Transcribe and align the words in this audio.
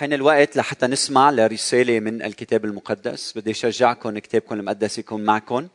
حين 0.00 0.12
الوقت 0.12 0.56
لحتى 0.56 0.86
نسمع 0.86 1.30
لرسالة 1.30 2.00
من 2.00 2.22
الكتاب 2.22 2.64
المقدس 2.64 3.32
بدي 3.36 3.50
أشجعكم 3.50 4.18
كتابكم 4.18 4.54
المقدس 4.54 4.98
يكون 4.98 5.24
معكم. 5.24 5.68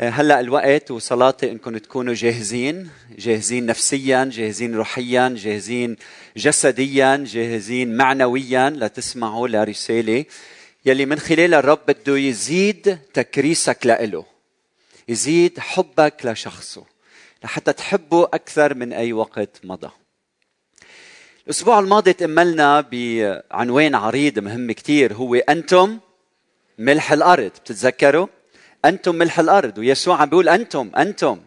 هلأ 0.00 0.40
الوقت 0.40 0.90
وصلاتي 0.90 1.50
إنكم 1.50 1.78
تكونوا 1.78 2.14
جاهزين 2.14 2.90
جاهزين 3.18 3.66
نفسيا 3.66 4.30
جاهزين 4.32 4.74
روحيا 4.74 5.28
جاهزين 5.28 5.96
جسديا 6.36 7.24
جاهزين 7.26 7.96
معنويا 7.96 8.70
لتسمعوا 8.70 9.48
لرسالة 9.48 10.24
يلي 10.84 11.06
من 11.06 11.18
خلال 11.18 11.54
الرب 11.54 11.80
بده 11.88 12.18
يزيد 12.18 12.98
تكريسك 13.14 13.86
لإله 13.86 14.24
يزيد 15.08 15.58
حبك 15.58 16.14
لشخصه 16.24 16.84
لحتى 17.44 17.72
تحبه 17.72 18.24
أكثر 18.24 18.74
من 18.74 18.92
أي 18.92 19.12
وقت 19.12 19.60
مضى. 19.64 19.90
الأسبوع 21.46 21.78
الماضي 21.78 22.12
تأملنا 22.12 22.80
بعنوان 22.92 23.94
عريض 23.94 24.38
مهم 24.38 24.72
كتير. 24.72 25.14
هو 25.14 25.34
أنتم 25.34 25.98
ملح 26.78 27.12
الأرض 27.12 27.50
بتتذكروا؟ 27.64 28.26
أنتم 28.84 29.14
ملح 29.14 29.38
الأرض. 29.38 29.78
ويسوع 29.78 30.20
عم 30.20 30.28
بيقول 30.28 30.48
أنتم 30.48 30.90
أنتم. 30.96 31.40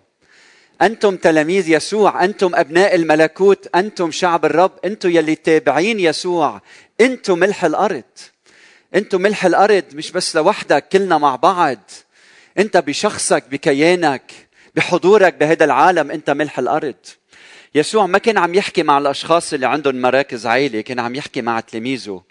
أنتم 0.82 1.18
تلاميذ 1.18 1.70
يسوع 1.70 2.24
أنتم 2.24 2.56
أبناء 2.56 2.96
الملكوت 2.96 3.68
أنتم 3.76 4.12
شعب 4.12 4.46
الرب 4.46 4.72
أنتم 4.86 5.10
يلي 5.10 5.36
تابعين 5.36 6.00
يسوع. 6.00 6.62
أنتم 7.02 7.40
ملح 7.40 7.66
الأرض. 7.66 8.04
أنتم 8.96 9.22
ملح 9.22 9.46
الأرض 9.46 9.84
مش 9.94 10.12
بس 10.12 10.36
لوحدك 10.36 10.90
كلنا 10.90 11.18
مع 11.18 11.36
بعض. 11.36 11.80
أنت 12.60 12.78
بشخصك 12.78 13.44
بكيانك 13.52 14.32
بحضورك 14.76 15.34
بهذا 15.34 15.66
العالم 15.66 16.12
أنت 16.12 16.30
ملح 16.30 16.60
الأرض. 16.60 16.96
يسوع 17.76 18.06
ما 18.06 18.18
كان 18.18 18.38
عم 18.38 18.54
يحكي 18.54 18.84
مع 18.84 18.98
الأشخاص 18.98 19.54
اللي 19.54 19.66
عندهم 19.66 20.02
مراكز 20.02 20.48
عالية 20.48 20.82
كان 20.82 21.00
عم 21.00 21.16
يحكي 21.16 21.42
مع 21.42 21.60
تلاميذه. 21.60 22.22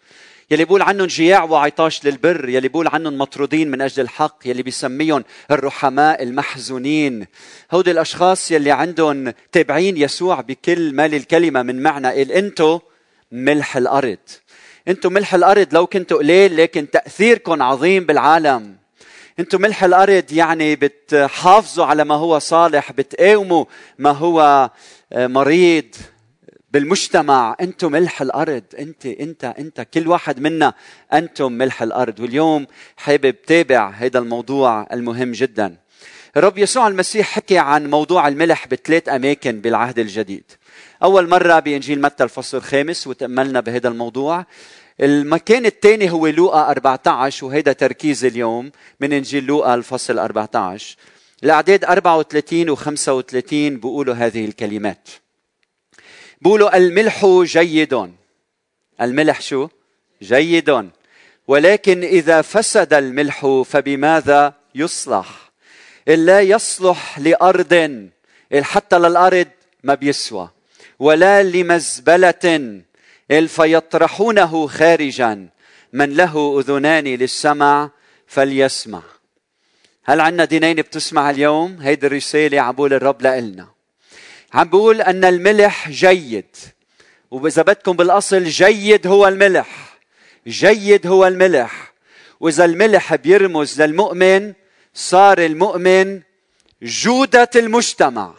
يلي 0.51 0.65
بيقول 0.65 0.83
عنهم 0.83 1.07
جياع 1.07 1.45
وعطاش 1.45 2.05
للبر 2.05 2.48
يلي 2.48 2.69
بيقول 2.69 2.89
عنهم 2.89 3.19
مطرودين 3.19 3.71
من 3.71 3.80
أجل 3.80 4.02
الحق 4.02 4.37
يلي 4.45 4.63
بيسميهم 4.63 5.24
الرحماء 5.51 6.23
المحزونين. 6.23 7.27
هودي 7.73 7.91
الأشخاص 7.91 8.51
يلي 8.51 8.71
عندهم 8.71 9.33
تابعين 9.52 9.96
يسوع 9.96 10.41
بكل 10.41 10.95
ما 10.95 11.09
للكلمه 11.09 11.63
من 11.63 11.83
معنى 11.83 12.09
قال 12.09 12.33
أنتو 12.33 12.80
ملح 13.33 13.77
الأرض. 13.77 14.18
أنتو 14.88 15.11
ملح 15.11 15.35
الأرض 15.35 15.74
لو 15.74 15.87
كنتوا 15.87 16.18
قليل 16.18 16.57
لكن 16.57 16.90
تأثيركم 16.90 17.63
عظيم 17.63 18.05
بالعالم. 18.07 18.77
أنتم 19.38 19.61
ملح 19.61 19.85
الأرض 19.85 20.33
يعني 20.33 20.77
بتحافظوا 20.77 21.85
على 21.85 22.05
ما 22.05 22.15
هو 22.15 22.38
صالح 22.38 22.93
بتقاوموا 22.93 23.65
ما 23.99 24.11
هو 24.11 24.71
مريض 25.16 25.95
بالمجتمع 26.70 27.57
أنتم 27.60 27.93
ملح 27.93 28.23
الأرض 28.23 28.62
انت 28.79 29.07
انت 29.07 29.45
انت 29.45 29.87
كل 29.95 30.09
واحد 30.09 30.40
منا 30.40 30.74
أنتم 31.12 31.52
ملح 31.52 31.82
الأرض. 31.82 32.21
واليوم 32.21 32.66
حابب 32.96 33.43
تابع 33.43 33.90
هذا 33.90 34.18
الموضوع 34.18 34.87
المهم 34.93 35.32
جدا. 35.32 35.76
الرب 36.37 36.59
يسوع 36.59 36.88
المسيح 36.88 37.26
حكي 37.26 37.59
عن 37.59 37.90
موضوع 37.90 38.29
الملح 38.29 38.66
بثلاث 38.66 39.09
أماكن 39.09 39.60
بالعهد 39.60 39.98
الجديد. 39.98 40.45
أول 41.02 41.28
مرة 41.28 41.59
بإنجيل 41.59 42.01
متى 42.01 42.24
الفصل 42.24 42.56
الخامس 42.56 43.06
وتأملنا 43.06 43.60
بهذا 43.60 43.88
الموضوع. 43.88 44.46
المكان 45.01 45.66
الثاني 45.66 46.10
هو 46.10 46.26
لوقا 46.26 46.71
14 46.71 47.46
وهذا 47.46 47.73
تركيز 47.73 48.24
اليوم 48.24 48.71
من 49.01 49.12
إنجيل 49.12 49.45
لوقا 49.45 49.74
الفصل 49.74 50.18
14 50.18 50.96
الأعداد 51.45 51.84
34 51.84 52.70
و 52.70 52.74
35 52.74 53.76
بيقولوا 53.76 54.14
هذه 54.14 54.45
الكلمات. 54.45 55.09
بيقولوا 56.40 56.76
الملح 56.76 57.26
جيد. 57.42 58.10
الملح 59.00 59.40
شو؟ 59.40 59.68
جيد. 60.22 60.90
ولكن 61.48 62.04
إذا 62.04 62.42
فسد 62.42 62.95
الملح 62.95 63.62
فبماذا 63.66 64.54
يصلح؟ 64.75 65.50
إلا 66.09 66.41
يصلح 66.41 67.19
لأرض. 67.19 68.09
حتى 68.60 68.99
للأرض 68.99 69.49
ما 69.83 69.94
بيسوى. 69.94 70.49
ولا 70.99 71.43
لمزبلة. 71.43 72.83
فيطرحونه 73.47 74.66
خارجا. 74.66 75.49
من 75.93 76.15
له 76.15 76.60
أذنان 76.60 77.04
للسمع 77.04 77.91
فليسمع. 78.27 79.14
هل 80.06 80.20
عندنا 80.20 80.44
دينين 80.44 80.76
بتسمع 80.76 81.31
اليوم؟ 81.31 81.78
هيدي 81.81 82.06
الرسالة 82.06 82.60
عبول 82.60 82.92
الرب 82.92 83.22
لنا 83.22 83.69
عم 84.54 84.69
بقول 84.69 85.00
أن 85.00 85.25
الملح 85.25 85.88
جيد. 85.91 86.56
وإذا 87.31 87.62
بدكم 87.62 87.92
بالأصل 87.92 88.44
جيد 88.44 89.06
هو 89.06 89.28
الملح. 89.28 89.98
جيد 90.47 91.06
هو 91.06 91.26
الملح. 91.26 91.92
وإذا 92.41 92.65
الملح 92.65 93.15
بيرمز 93.15 93.82
للمؤمن 93.82 94.53
صار 94.94 95.38
المؤمن 95.38 96.21
جودة 96.82 97.50
المجتمع. 97.56 98.34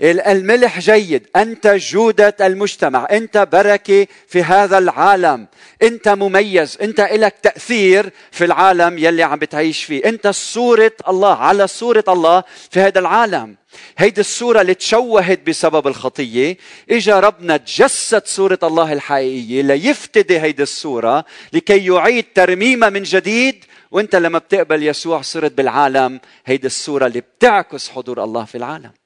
الملح 0.00 0.80
جيد. 0.80 1.26
أنت 1.36 1.66
جودة 1.66 2.36
المجتمع. 2.40 3.08
أنت 3.10 3.48
بركة 3.52 4.06
في 4.28 4.42
هذا 4.42 4.78
العالم. 4.78 5.46
أنت 5.82 6.08
مميز. 6.08 6.78
أنت 6.82 7.00
لك 7.00 7.34
تأثير 7.42 8.10
في 8.30 8.44
العالم 8.44 8.98
يلي 8.98 9.22
عم 9.22 9.38
بتعيش 9.38 9.84
فيه. 9.84 10.04
أنت 10.04 10.28
صورة 10.28 10.92
الله. 11.08 11.34
على 11.34 11.66
صورة 11.66 12.04
الله 12.08 12.44
في 12.70 12.80
هذا 12.80 12.98
العالم. 12.98 13.56
هيدي 13.98 14.20
الصورة 14.20 14.60
اللي 14.60 14.74
تشوهت 14.74 15.46
بسبب 15.46 15.86
الخطية. 15.86 16.56
إجا 16.90 17.20
ربنا 17.20 17.56
تجسد 17.56 18.26
صورة 18.26 18.58
الله 18.62 18.92
الحقيقية 18.92 19.62
ليفتدي 19.62 20.40
هيدي 20.40 20.62
الصورة 20.62 21.24
لكي 21.52 21.86
يعيد 21.86 22.24
ترميمها 22.34 22.90
من 22.90 23.02
جديد. 23.02 23.64
وأنت 23.90 24.16
لما 24.16 24.38
بتقبل 24.38 24.82
يسوع 24.82 25.22
صرت 25.22 25.52
بالعالم. 25.52 26.20
هيدي 26.46 26.66
الصورة 26.66 27.06
اللي 27.06 27.20
بتعكس 27.20 27.90
حضور 27.90 28.24
الله 28.24 28.44
في 28.44 28.54
العالم. 28.54 29.05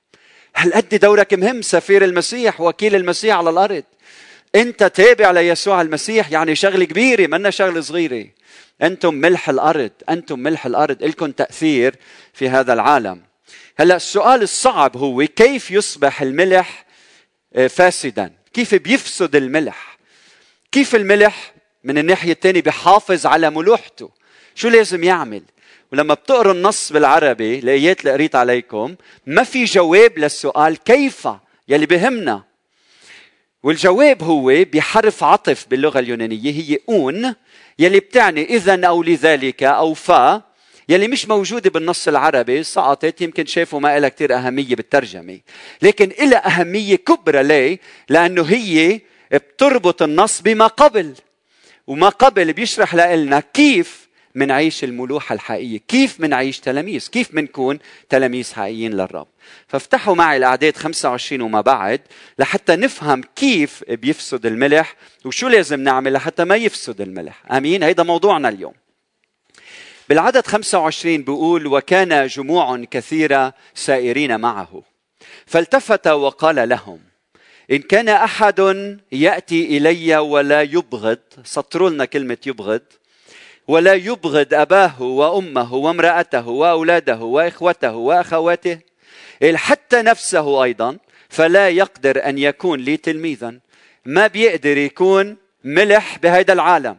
هل 0.54 0.72
قد 0.72 0.94
دورك 0.94 1.34
مهم 1.34 1.62
سفير 1.62 2.04
المسيح 2.04 2.60
وكيل 2.60 2.94
المسيح 2.94 3.36
على 3.36 3.50
الأرض؟ 3.50 3.84
أنت 4.54 4.84
تابع 4.84 5.30
ليسوع 5.30 5.80
المسيح 5.80 6.32
يعني 6.32 6.54
شغلة 6.54 6.84
كبيرة 6.84 7.26
منا 7.26 7.50
شغلة 7.50 7.80
صغيرة. 7.80 8.26
أنتم 8.82 9.14
ملح 9.14 9.48
الأرض 9.48 9.90
أنتم 10.08 10.38
ملح 10.38 10.66
الأرض 10.66 11.02
لكم 11.02 11.30
تأثير 11.32 11.94
في 12.32 12.48
هذا 12.48 12.72
العالم. 12.72 13.22
هلأ 13.78 13.96
السؤال 13.96 14.42
الصعب 14.42 14.96
هو 14.96 15.26
كيف 15.36 15.70
يصبح 15.70 16.22
الملح 16.22 16.86
آه، 17.54 17.66
فاسدا؟ 17.66 18.32
كيف 18.52 18.74
بيفسد 18.74 19.36
الملح؟ 19.36 19.98
كيف 20.72 20.94
الملح 20.94 21.54
من 21.84 21.98
الناحية 21.98 22.32
الثانية 22.32 22.62
بيحافظ 22.62 23.26
على 23.26 23.50
ملوحته؟ 23.50 24.10
شو 24.54 24.68
لازم 24.68 25.04
يعمل؟ 25.04 25.42
ولما 25.92 26.14
بتقروا 26.14 26.52
النص 26.52 26.92
بالعربي 26.92 27.58
الايات 27.58 28.00
اللي 28.00 28.12
قريت 28.12 28.34
عليكم. 28.34 28.94
ما 29.26 29.42
في 29.42 29.64
جواب 29.64 30.18
للسؤال 30.18 30.76
كيف؟ 30.76 31.28
يلي 31.68 31.86
بهمنا. 31.86 32.42
والجواب 33.62 34.22
هو 34.22 34.64
بحرف 34.72 35.24
عطف 35.24 35.66
باللغة 35.70 35.98
اليونانية 35.98 36.52
هي 36.52 36.78
أون 36.88 37.34
يلي 37.78 38.00
بتعني 38.00 38.44
اذا 38.44 38.86
أو 38.86 39.02
لذلك 39.02 39.62
أو 39.62 39.94
فا 39.94 40.42
يلي 40.88 41.08
مش 41.08 41.28
موجودة 41.28 41.70
بالنص 41.70 42.08
العربي 42.08 42.62
سقطت 42.62 43.20
يمكن 43.20 43.46
شافوا 43.46 43.80
ما 43.80 43.98
لها 43.98 44.08
كثير 44.08 44.34
أهمية 44.34 44.74
بالترجمة. 44.74 45.40
لكن 45.82 46.12
لها 46.20 46.46
أهمية 46.46 46.96
كبرى 46.96 47.42
ليه؟ 47.42 47.80
لأنه 48.08 48.42
هي 48.42 49.00
بتربط 49.32 50.02
النص 50.02 50.40
بما 50.40 50.66
قبل. 50.66 51.14
وما 51.86 52.08
قبل 52.08 52.52
بيشرح 52.52 52.94
لنا 52.94 53.40
كيف 53.40 53.99
منعيش 54.34 54.84
الملوحة 54.84 55.34
الحقيقية 55.34 55.80
كيف 55.88 56.20
منعيش 56.20 56.60
تلاميذ؟ 56.60 57.08
كيف 57.08 57.34
منكون 57.34 57.78
تلاميذ 58.08 58.52
حقيقيين 58.54 58.92
للرب؟ 58.92 59.26
فافتحوا 59.68 60.14
معي 60.14 60.36
الأعداد 60.36 60.76
25 60.76 61.40
وما 61.40 61.60
بعد 61.60 62.00
لحتى 62.38 62.76
نفهم 62.76 63.22
كيف 63.36 63.84
بيفسد 63.88 64.46
الملح 64.46 64.94
وشو 65.24 65.48
لازم 65.48 65.80
نعمل 65.80 66.12
لحتى 66.12 66.44
ما 66.44 66.56
يفسد 66.56 67.00
الملح. 67.00 67.52
أمين؟ 67.52 67.82
هيدا 67.82 68.02
موضوعنا 68.02 68.48
اليوم. 68.48 68.74
بالعدد 70.08 70.46
25 70.46 71.22
بيقول 71.22 71.66
وكان 71.66 72.26
جموع 72.26 72.84
كثيرة 72.90 73.54
سائرين 73.74 74.40
معه. 74.40 74.82
فالتفت 75.46 76.06
وقال 76.06 76.68
لهم 76.68 77.00
إن 77.70 77.78
كان 77.78 78.08
أحد 78.08 78.60
يأتي 79.12 79.76
إلي 79.76 80.16
ولا 80.16 80.62
يبغض. 80.62 81.18
سطروا 81.44 81.90
لنا 81.90 82.04
كلمة 82.04 82.38
يبغض. 82.46 82.82
ولا 83.70 83.94
يبغض 83.94 84.54
أباه 84.54 85.02
وأمه 85.02 85.74
وامرأته 85.74 86.48
وأولاده 86.48 87.16
وإخوته 87.16 87.94
وأخواته. 87.96 88.78
حتى 89.54 90.02
نفسه 90.02 90.64
أيضا 90.64 90.98
فلا 91.28 91.68
يقدر 91.68 92.28
أن 92.28 92.38
يكون 92.38 92.80
لي 92.80 92.96
تلميذا. 92.96 93.58
ما 94.06 94.26
بيقدر 94.26 94.76
يكون 94.76 95.36
ملح 95.64 96.18
بهذا 96.18 96.52
العالم. 96.52 96.96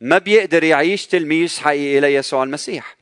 ما 0.00 0.18
بيقدر 0.18 0.64
يعيش 0.64 1.06
تلميذ 1.06 1.58
حقيقي 1.60 2.00
ليسوع 2.00 2.42
المسيح. 2.42 2.96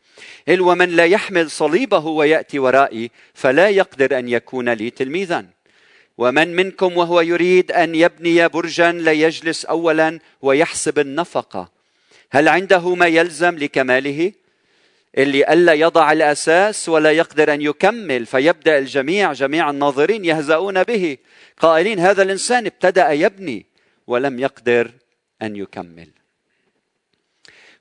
قال 0.49 0.61
ومن 0.61 0.89
لا 0.89 1.05
يحمل 1.05 1.51
صليبه 1.51 2.07
ويأتي 2.07 2.59
ورائي 2.59 3.11
فلا 3.35 3.69
يقدر 3.69 4.19
أن 4.19 4.29
يكون 4.29 4.69
لي 4.69 4.91
تلميذا. 4.91 5.47
ومن 6.19 6.57
منكم 6.57 6.97
وهو 6.97 7.21
يريد 7.21 7.73
أن 7.73 7.95
يبني 7.95 8.49
برجا 8.49 8.93
لا 8.93 9.13
يجلس 9.13 9.65
اولا 9.65 10.19
ويحسب 10.43 10.99
النفقة. 10.99 11.74
هل 12.35 12.49
عنده 12.49 12.95
ما 12.95 13.07
يلزم 13.07 13.59
لكماله؟ 13.59 14.33
اللي 15.19 15.53
ألا 15.53 15.73
يضع 15.73 16.13
الأساس 16.13 16.89
ولا 16.89 17.13
يقدر 17.13 17.55
أن 17.55 17.63
يكمل 17.63 18.27
فيبدأ 18.27 18.79
الجميع 18.79 19.33
جميع 19.33 19.71
الناظرين 19.71 20.25
يهزؤون 20.25 20.83
به. 20.83 21.17
قائلين 21.59 21.99
هذا 21.99 22.23
الإنسان 22.23 22.67
ابتدأ 22.67 23.11
يبني 23.11 23.67
ولم 24.07 24.39
يقدر 24.39 24.91
أن 25.43 25.57
يكمل. 25.57 26.09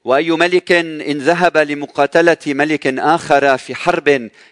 وأي 0.03 0.31
ملك 0.31 0.71
إن 0.71 1.17
ذهب 1.17 1.57
لمقاتلة 1.57 2.37
ملك 2.47 2.87
آخر 2.87 3.57
في 3.57 3.75
حرب 3.75 4.09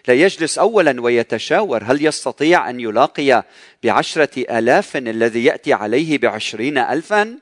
لا 0.08 0.14
يجلس 0.14 0.58
اولا 0.58 1.00
ويتشاور 1.00 1.84
هل 1.84 2.06
يستطيع 2.06 2.70
أن 2.70 2.80
يلاقي 2.80 3.44
بعشرة 3.82 4.58
آلاف 4.58 4.96
الذي 4.96 5.44
يأتي 5.44 5.72
عليه 5.72 6.18
بعشرين 6.18 6.78
الفا؟ 6.78 7.38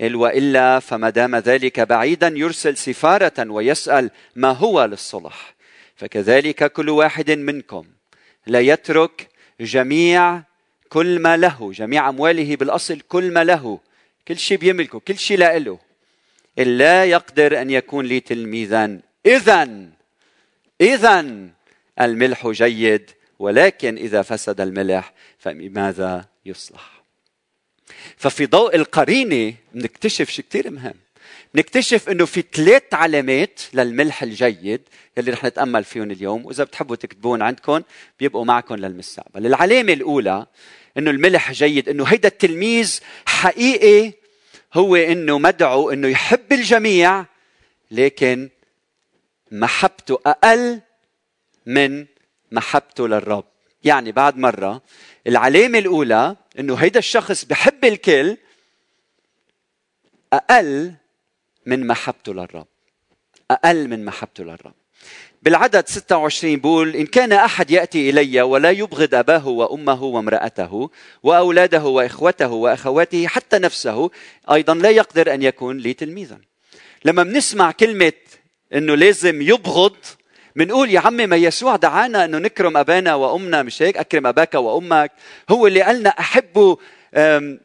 وإلا 0.00 0.78
فما 0.78 1.10
دام 1.10 1.36
ذلك 1.36 1.80
بعيدا 1.80 2.32
يرسل 2.36 2.76
سفارة 2.76 3.50
ويسأل 3.50 4.10
ما 4.36 4.50
هو 4.50 4.84
للصلح. 4.84 5.54
فكذلك 5.96 6.72
كل 6.72 6.88
واحد 6.88 7.30
منكم 7.30 7.86
لا 8.46 8.60
يترك 8.60 9.28
جميع 9.60 10.42
كل 10.88 11.18
ما 11.18 11.36
له 11.36 11.72
جميع 11.72 12.08
أمواله 12.08 12.56
بالأصل 12.56 13.00
كل 13.00 13.32
ما 13.32 13.44
له 13.44 13.80
كل 14.28 14.38
شيء 14.38 14.58
بيملكه 14.58 14.98
كل 14.98 15.18
شيء 15.18 15.38
له. 15.38 15.78
إلا 16.58 17.04
يقدر 17.04 17.60
أن 17.60 17.70
يكون 17.70 18.06
لي 18.06 18.20
تلميذا. 18.20 19.00
إذا 19.26 19.88
إذا 20.80 21.26
الملح 22.00 22.48
جيد 22.48 23.10
ولكن 23.38 23.96
إذا 23.96 24.22
فسد 24.22 24.60
الملح 24.60 25.12
فبماذا 25.38 26.24
يصلح؟ 26.46 27.03
ففي 28.16 28.46
ضوء 28.46 28.76
القرينة 28.76 29.54
نكتشف 29.74 30.30
شيء 30.30 30.44
كثير 30.50 30.70
مهم. 30.70 30.94
نكتشف 31.54 32.08
إنه 32.08 32.24
في 32.24 32.44
ثلاث 32.52 32.82
علامات 32.92 33.60
للملح 33.74 34.22
الجيد 34.22 34.80
يلي 35.16 35.30
رح 35.30 35.44
نتأمل 35.44 35.84
فيهم 35.84 36.10
اليوم 36.10 36.46
وإذا 36.46 36.64
بتحبوا 36.64 36.96
تكتبون 36.96 37.42
عندكم 37.42 37.82
بيبقوا 38.20 38.44
معكم 38.44 38.74
للمستقبل. 38.74 39.46
العلامة 39.46 39.92
الأولى 39.92 40.46
إنه 40.98 41.10
الملح 41.10 41.52
جيد 41.52 41.88
إنه 41.88 42.04
هيدا 42.04 42.28
التلميذ 42.28 43.00
حقيقي 43.26 44.12
هو 44.74 44.96
إنه 44.96 45.38
مدعو 45.38 45.90
إنه 45.90 46.08
يحب 46.08 46.52
الجميع 46.52 47.24
لكن 47.90 48.48
محبته 49.50 50.18
أقل 50.26 50.80
من 51.66 52.06
محبته 52.52 53.08
للرب. 53.08 53.44
يعني 53.84 54.12
بعد 54.12 54.36
مرة 54.38 54.82
العلامة 55.26 55.78
الأولى 55.78 56.36
إنه 56.58 56.74
هيدا 56.74 56.98
الشخص 56.98 57.44
بحب 57.44 57.84
الكل 57.84 58.36
أقل 60.32 60.94
من 61.66 61.86
محبته 61.86 62.34
للرب. 62.34 62.66
أقل 63.50 63.88
من 63.88 64.04
محبته 64.04 64.44
للرب. 64.44 64.74
بالعدد 65.42 65.88
26 65.88 66.56
بقول 66.60 66.96
إن 66.96 67.06
كان 67.06 67.32
أحد 67.32 67.70
يأتي 67.70 68.10
إلي 68.10 68.42
ولا 68.42 68.70
يبغض 68.70 69.14
أباه 69.14 69.48
وأمه 69.48 70.02
وامرأته 70.02 70.90
وأولاده 71.22 71.84
وإخوته 71.84 72.48
وأخواته 72.48 73.26
حتى 73.26 73.58
نفسه 73.58 74.10
أيضا 74.52 74.74
لا 74.74 74.90
يقدر 74.90 75.34
أن 75.34 75.42
يكون 75.42 75.78
لي 75.78 75.94
تلميذا. 75.94 76.38
لما 77.04 77.22
بنسمع 77.22 77.70
كلمة 77.70 78.12
أنه 78.74 78.94
لازم 78.94 79.42
يبغض 79.42 79.96
بنقول 80.56 80.90
يا 80.90 81.00
عمي 81.00 81.26
ما 81.26 81.36
يسوع 81.36 81.76
دعانا 81.76 82.24
أنه 82.24 82.38
نكرم 82.38 82.76
أبانا 82.76 83.14
وأمنا. 83.14 83.62
مش 83.62 83.82
هيك؟ 83.82 83.96
أكرم 83.96 84.26
أباك 84.26 84.54
وأمك. 84.54 85.12
هو 85.50 85.66
اللي 85.66 85.82
قالنا 85.82 86.10
أحب 86.10 86.76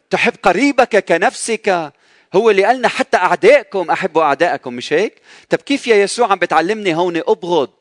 تحب 0.10 0.34
قريبك 0.44 1.06
كنفسك. 1.06 1.94
هو 2.34 2.50
اللي 2.50 2.64
قالنا 2.66 2.88
حتى 2.88 3.18
أعدائكم 3.18 3.92
أحبوا 3.92 4.24
أعدائكم. 4.24 4.74
مش 4.74 4.94
هيك؟ 4.94 5.22
طب 5.50 5.58
كيف 5.58 5.88
يا 5.88 5.96
يسوع 5.96 6.32
عم 6.32 6.40
بتعلمني 6.40 6.96
هون 6.96 7.18
أبغض؟ 7.18 7.74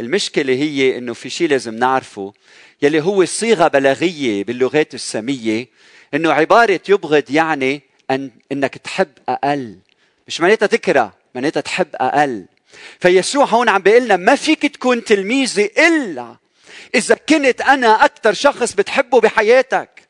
المشكلة 0.00 0.52
هي 0.52 0.98
إنه 0.98 1.14
في 1.14 1.30
شيء 1.30 1.48
لازم 1.48 1.74
نعرفه 1.74 2.32
يلي 2.82 3.02
هو 3.02 3.24
صيغة 3.24 3.68
بلاغية 3.68 4.44
باللغات 4.44 4.94
السامية 4.94 5.68
إنه 6.14 6.32
عبارة 6.32 6.80
يبغض 6.88 7.30
يعني 7.30 7.82
أن 8.10 8.30
إنك 8.52 8.78
تحب 8.78 9.08
أقل. 9.28 9.78
مش 10.28 10.40
معناتها 10.40 10.66
تكره 10.66 11.12
معناتها 11.34 11.60
تحب 11.60 11.86
أقل. 11.94 12.44
فيسوع 13.00 13.44
هون 13.44 13.68
عم 13.68 13.82
بيقول 13.82 14.04
لنا 14.04 14.16
ما 14.16 14.34
فيك 14.34 14.66
تكون 14.66 15.04
تلميذي 15.04 15.70
إلا 15.78 16.36
إذا 16.94 17.14
كنت 17.14 17.60
أنا 17.60 18.04
أكثر 18.04 18.32
شخص 18.32 18.72
بتحبه 18.72 19.20
بحياتك. 19.20 20.08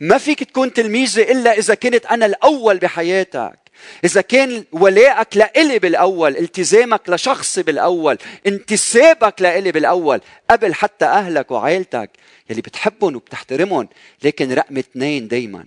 ما 0.00 0.18
فيك 0.18 0.44
تكون 0.44 0.72
تلميذي 0.72 1.32
إلا 1.32 1.58
إذا 1.58 1.74
كنت 1.74 2.06
أنا 2.06 2.26
الأول 2.26 2.78
بحياتك. 2.78 3.64
إذا 4.04 4.20
كان 4.20 4.64
ولائك 4.72 5.36
لإلي 5.36 5.78
بالأول 5.78 6.36
التزامك 6.36 7.00
لشخصي 7.08 7.62
بالأول 7.62 8.18
انتسابك 8.46 9.42
لإلي 9.42 9.72
بالأول 9.72 10.20
قبل 10.50 10.74
حتى 10.74 11.04
أهلك 11.04 11.50
وعائلتك 11.50 12.10
يلي 12.50 12.60
بتحبهم 12.60 13.16
وبتحترمهم 13.16 13.88
لكن 14.22 14.52
رقم 14.52 14.78
اثنين 14.78 15.28
دايما. 15.28 15.66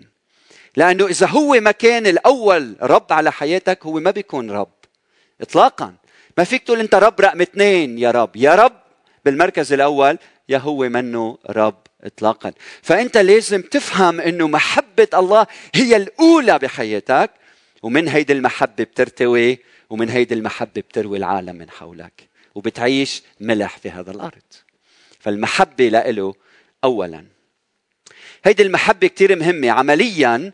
لأنه 0.75 1.07
إذا 1.07 1.27
هو 1.27 1.53
ما 1.53 1.71
كان 1.71 2.07
الأول 2.07 2.75
رب 2.81 3.13
على 3.13 3.31
حياتك 3.31 3.85
هو 3.85 3.99
ما 3.99 4.11
بيكون 4.11 4.51
رب 4.51 4.73
إطلاقا. 5.41 5.93
ما 6.37 6.43
فيك 6.43 6.63
تقول 6.63 6.79
أنت 6.79 6.95
رب 6.95 7.21
رقم 7.21 7.41
اثنين 7.41 7.99
يا 7.99 8.11
رب. 8.11 8.35
يا 8.35 8.55
رب 8.55 8.73
بالمركز 9.25 9.73
الأول 9.73 10.17
يا 10.49 10.57
هو 10.57 10.89
منه 10.89 11.37
رب 11.49 11.77
اطلاقا. 12.03 12.53
فأنت 12.81 13.17
لازم 13.17 13.61
تفهم 13.61 14.21
إنه 14.21 14.47
محبة 14.47 15.07
الله 15.13 15.47
هي 15.75 15.95
الأولى 15.95 16.59
بحياتك 16.59 17.31
ومن 17.83 18.07
هيدي 18.07 18.33
المحبة 18.33 18.83
بترتوي 18.83 19.59
ومن 19.89 20.09
هيدي 20.09 20.33
المحبة 20.33 20.81
بتروي 20.81 21.17
العالم 21.17 21.55
من 21.55 21.69
حولك 21.69 22.29
وبتعيش 22.55 23.23
ملح 23.39 23.77
في 23.77 23.89
هذا 23.89 24.11
الأرض. 24.11 24.43
فالمحبة 25.19 25.87
له 25.87 26.33
اولا. 26.83 27.25
هيدي 28.45 28.63
المحبة 28.63 29.07
كثير 29.07 29.35
مهمة. 29.35 29.69
عمليا 29.69 30.51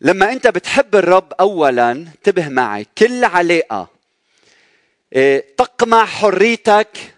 لما 0.00 0.32
أنت 0.32 0.46
بتحب 0.46 0.96
الرب 0.96 1.32
اولا 1.32 1.92
انتبه 1.92 2.48
معي 2.48 2.86
كل 2.98 3.24
علاقه 3.24 3.97
تقمع 5.56 6.04
حريتك 6.04 7.14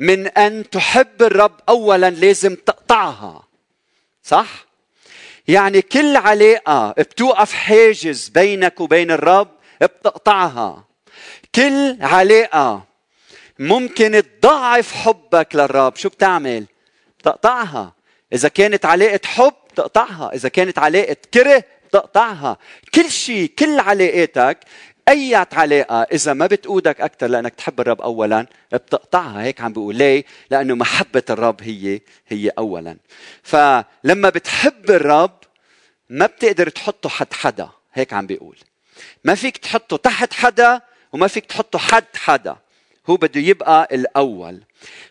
من 0.00 0.26
أن 0.26 0.70
تحب 0.70 1.22
الرب 1.22 1.60
اولا 1.68 2.10
لازم 2.10 2.54
تقطعها. 2.54 3.48
صح؟ 4.22 4.66
يعني 5.48 5.82
كل 5.82 6.16
علاقة 6.16 6.92
بتوقف 6.92 7.52
حاجز 7.52 8.28
بينك 8.28 8.80
وبين 8.80 9.10
الرب 9.10 9.48
بتقطعها. 9.80 10.84
كل 11.54 11.96
علاقة 12.00 12.84
ممكن 13.58 14.22
تضعف 14.40 14.92
حبك 14.92 15.54
للرب. 15.54 15.96
شو 15.96 16.08
بتعمل؟ 16.08 16.66
تقطعها 17.22 17.92
إذا 18.32 18.48
كانت 18.48 18.86
علاقة 18.86 19.20
حب 19.24 19.54
تقطعها 19.76 20.34
إذا 20.34 20.48
كانت 20.48 20.78
علاقة 20.78 21.16
كره 21.34 21.64
تقطعها 21.92 22.58
كل 22.94 23.10
شيء 23.10 23.52
كل 23.58 23.80
علاقاتك 23.80 24.58
اي 25.08 25.46
علاقه 25.52 26.02
إذا 26.02 26.32
ما 26.32 26.46
بتقودك 26.46 27.00
أكثر 27.00 27.26
لأنك 27.26 27.54
تحب 27.54 27.80
الرب 27.80 28.00
اولا 28.00 28.46
بتقطعها 28.72 29.42
هيك 29.42 29.60
عم 29.60 29.72
بيقول 29.72 29.96
ليه؟ 29.96 30.24
لأنه 30.50 30.74
محبة 30.74 31.22
الرب 31.30 31.62
هي 31.62 32.00
هي 32.28 32.50
اولا. 32.58 32.96
فلما 33.42 34.28
بتحب 34.28 34.90
الرب 34.90 35.38
ما 36.10 36.26
بتقدر 36.26 36.68
تحطه 36.68 37.08
حد 37.08 37.32
حدا 37.32 37.68
هيك 37.94 38.12
عم 38.12 38.26
بيقول. 38.26 38.56
ما 39.24 39.34
فيك 39.34 39.56
تحطه 39.56 39.96
تحت 39.96 40.32
حدا 40.32 40.80
وما 41.12 41.26
فيك 41.26 41.46
تحطه 41.46 41.78
حد 41.78 42.04
حدا. 42.16 42.56
هو 43.10 43.16
بده 43.16 43.40
يبقى 43.40 43.88
الأول. 43.92 44.60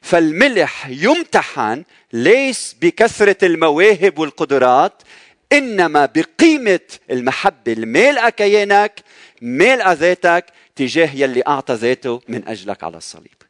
فالملح 0.02 0.88
يمتحن 0.90 1.84
ليس 2.14 2.76
بكثرة 2.82 3.46
المواهب 3.46 4.20
والقدرات 4.20 5.02
إنما 5.54 6.06
بقيمة 6.06 6.80
المحبة 7.12 7.74
المالئة 7.74 8.30
كيانك 8.30 9.00
مالئة 9.42 9.94
ذاتك 9.94 10.46
تجاه 10.76 11.10
يلي 11.16 11.44
أعطى 11.48 11.74
ذاته 11.74 12.22
من 12.28 12.48
أجلك 12.48 12.84
على 12.84 12.98
الصليب. 12.98 13.44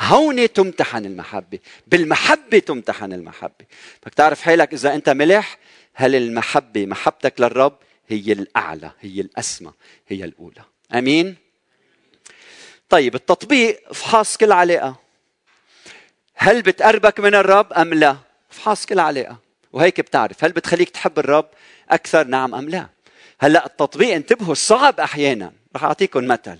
هون 0.00 0.52
تمتحن 0.52 1.04
المحبة 1.04 1.58
بالمحبة 1.86 2.58
تمتحن 2.58 3.12
المحبة. 3.12 3.64
بدك 4.02 4.14
تعرف 4.14 4.42
حالك 4.42 4.72
إذا 4.72 4.94
أنت 4.94 5.08
ملح 5.08 5.58
هل 5.94 6.14
المحبة 6.14 6.86
محبتك 6.86 7.40
للرب 7.40 7.78
هي 8.08 8.32
الأعلى 8.32 8.90
هي 9.00 9.20
الأسمى 9.20 9.72
هي 10.08 10.24
الأولى. 10.24 10.62
أمين؟ 10.94 11.36
طيب 12.88 13.14
التطبيق 13.14 13.80
افحص 13.90 14.36
كل 14.36 14.52
علاقة. 14.52 14.96
هل 16.34 16.62
بتقربك 16.62 17.20
من 17.20 17.34
الرب 17.34 17.72
أم 17.72 17.94
لا؟ 17.94 18.16
افحص 18.50 18.86
كل 18.86 18.98
علاقة. 18.98 19.47
وهيك 19.72 20.00
بتعرف 20.00 20.44
هل 20.44 20.52
بتخليك 20.52 20.90
تحب 20.90 21.18
الرب 21.18 21.48
أكثر؟ 21.90 22.26
نعم 22.26 22.54
أم 22.54 22.68
لا؟ 22.68 22.86
هلأ 23.40 23.66
التطبيق 23.66 24.14
انتبهوا 24.14 24.54
صعب 24.54 25.00
أحيانا. 25.00 25.52
رح 25.76 25.84
أعطيكم 25.84 26.26
مثل. 26.26 26.58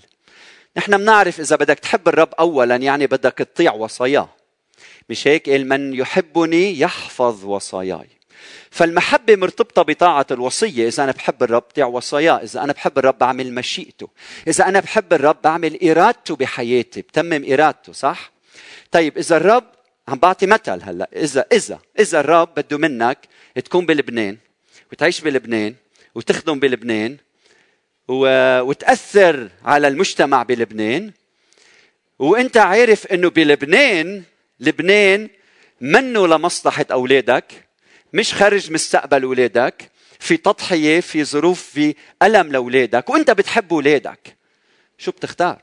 نحن 0.76 0.96
بنعرف 0.96 1.40
إذا 1.40 1.56
بدك 1.56 1.78
تحب 1.78 2.08
الرب 2.08 2.34
اولا 2.38 2.76
يعني 2.76 3.06
بدك 3.06 3.32
تطيع 3.32 3.72
وصاياه. 3.72 4.28
مش 5.10 5.28
هيك؟ 5.28 5.48
من 5.48 5.94
يحبني 5.94 6.80
يحفظ 6.80 7.44
وصاياي. 7.44 8.08
فالمحبة 8.70 9.36
مرتبطة 9.36 9.82
بطاعة 9.82 10.26
الوصية. 10.30 10.88
إذا 10.88 11.04
أنا 11.04 11.12
بحب 11.12 11.42
الرب 11.42 11.62
بطيع 11.62 11.86
وصاياه. 11.86 12.36
إذا 12.42 12.62
أنا 12.62 12.72
بحب 12.72 12.98
الرب 12.98 13.18
بعمل 13.18 13.54
مشيئته. 13.54 14.08
إذا 14.48 14.68
أنا 14.68 14.80
بحب 14.80 15.12
الرب 15.12 15.36
بعمل 15.44 15.88
إرادته 15.90 16.36
بحياتي. 16.36 17.02
بتمم 17.02 17.52
إرادته 17.52 17.92
صح؟ 17.92 18.30
طيب 18.90 19.18
إذا 19.18 19.36
الرب 19.36 19.64
عم 20.08 20.18
بعطي 20.18 20.46
مثل 20.46 20.82
هلا 20.82 21.10
إذا 21.16 21.46
إذا 21.52 21.80
إذا 21.98 22.20
الرب 22.20 22.54
بده 22.54 22.78
منك 22.78 23.18
تكون 23.64 23.86
بلبنان 23.86 24.38
وتعيش 24.92 25.20
بلبنان 25.20 25.74
وتخدم 26.14 26.58
بلبنان 26.60 27.16
وتأثر 28.08 29.50
على 29.64 29.88
المجتمع 29.88 30.42
بلبنان 30.42 31.12
وإنت 32.18 32.56
عارف 32.56 33.06
إنه 33.06 33.30
بلبنان 33.30 34.22
لبنان 34.60 35.28
منه 35.80 36.26
لمصلحة 36.26 36.86
أولادك 36.92 37.44
مش 38.12 38.34
خارج 38.34 38.72
مستقبل 38.72 39.22
أولادك 39.22 39.90
في 40.20 40.36
تضحية 40.36 41.00
في 41.00 41.24
ظروف 41.24 41.62
في 41.62 41.94
ألم 42.22 42.52
لأولادك 42.52 43.10
وأنت 43.10 43.30
بتحب 43.30 43.72
أولادك 43.72 44.36
شو 44.98 45.10
بتختار؟ 45.10 45.62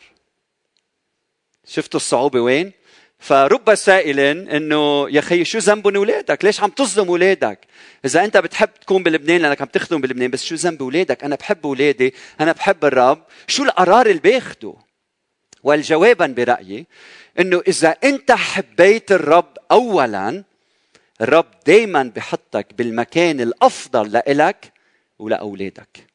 شفتوا 1.67 1.99
الصعوبة 1.99 2.39
وين؟ 2.39 2.71
فرب 3.19 3.75
سائل 3.75 4.19
إنه 4.19 5.09
يا 5.09 5.21
خي 5.21 5.45
شو 5.45 5.57
ذنبهم 5.57 5.95
اولادك؟ 5.95 6.45
ليش 6.45 6.61
عم 6.61 6.69
تظلم 6.69 7.07
اولادك؟ 7.07 7.59
إذا 8.05 8.25
أنت 8.25 8.37
بتحب 8.37 8.69
تكون 8.81 9.03
بلبنان 9.03 9.41
لأنك 9.41 9.61
عم 9.61 9.67
تخدم 9.67 10.01
بلبنان 10.01 10.31
بس 10.31 10.43
شو 10.45 10.55
ذنب 10.55 10.81
اولادك؟ 10.81 11.23
أنا 11.23 11.35
بحب 11.35 11.65
اولادي، 11.65 12.13
أنا 12.41 12.51
بحب 12.51 12.85
الرب، 12.85 13.23
شو 13.47 13.63
القرار 13.63 14.05
اللي 14.05 14.19
باخده؟ 14.19 14.73
والجوابا 15.63 16.27
برأيي 16.27 16.85
إنه 17.39 17.61
إذا 17.67 17.89
أنت 17.89 18.31
حبيت 18.31 19.11
الرب 19.11 19.57
اولا 19.71 20.43
الرب 21.21 21.51
دايما 21.67 22.11
بحطك 22.15 22.73
بالمكان 22.73 23.41
الأفضل 23.41 24.11
لإلك 24.11 24.73
ولأولادك 25.19 26.14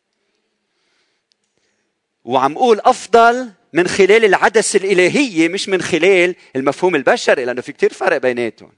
وعم 2.24 2.56
أقول 2.56 2.80
أفضل 2.84 3.50
من 3.72 3.88
خلال 3.88 4.24
العدسه 4.24 4.76
الإلهية 4.76 5.48
مش 5.48 5.68
من 5.68 5.82
خلال 5.82 6.34
المفهوم 6.56 6.94
البشري 6.94 7.44
لأنه 7.44 7.60
في 7.60 7.72
كتير 7.72 7.92
فرق 7.92 8.16
بيناتهم. 8.16 8.72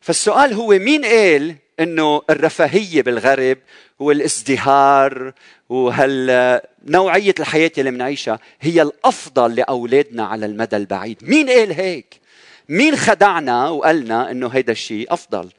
فالسؤال 0.00 0.52
هو 0.52 0.68
مين 0.68 1.04
قال 1.04 1.54
إنه 1.80 2.22
الرفاهية 2.30 3.02
بالغرب 3.02 3.58
والازدهار 3.98 5.32
وهال 5.68 6.60
نوعية 6.86 7.34
الحياة 7.40 7.72
اللي 7.78 7.90
بنعيشها 7.90 8.38
هي 8.60 8.82
الأفضل 8.82 9.54
لأولادنا 9.54 10.26
على 10.26 10.46
المدى 10.46 10.76
البعيد؟ 10.76 11.18
مين 11.22 11.50
قال 11.50 11.72
هيك؟ 11.72 12.20
مين 12.68 12.96
خدعنا 12.96 13.68
وقالنا 13.68 14.30
إنه 14.30 14.48
هيدا 14.48 14.72
الشيء 14.72 15.12
أفضل؟ 15.12 15.50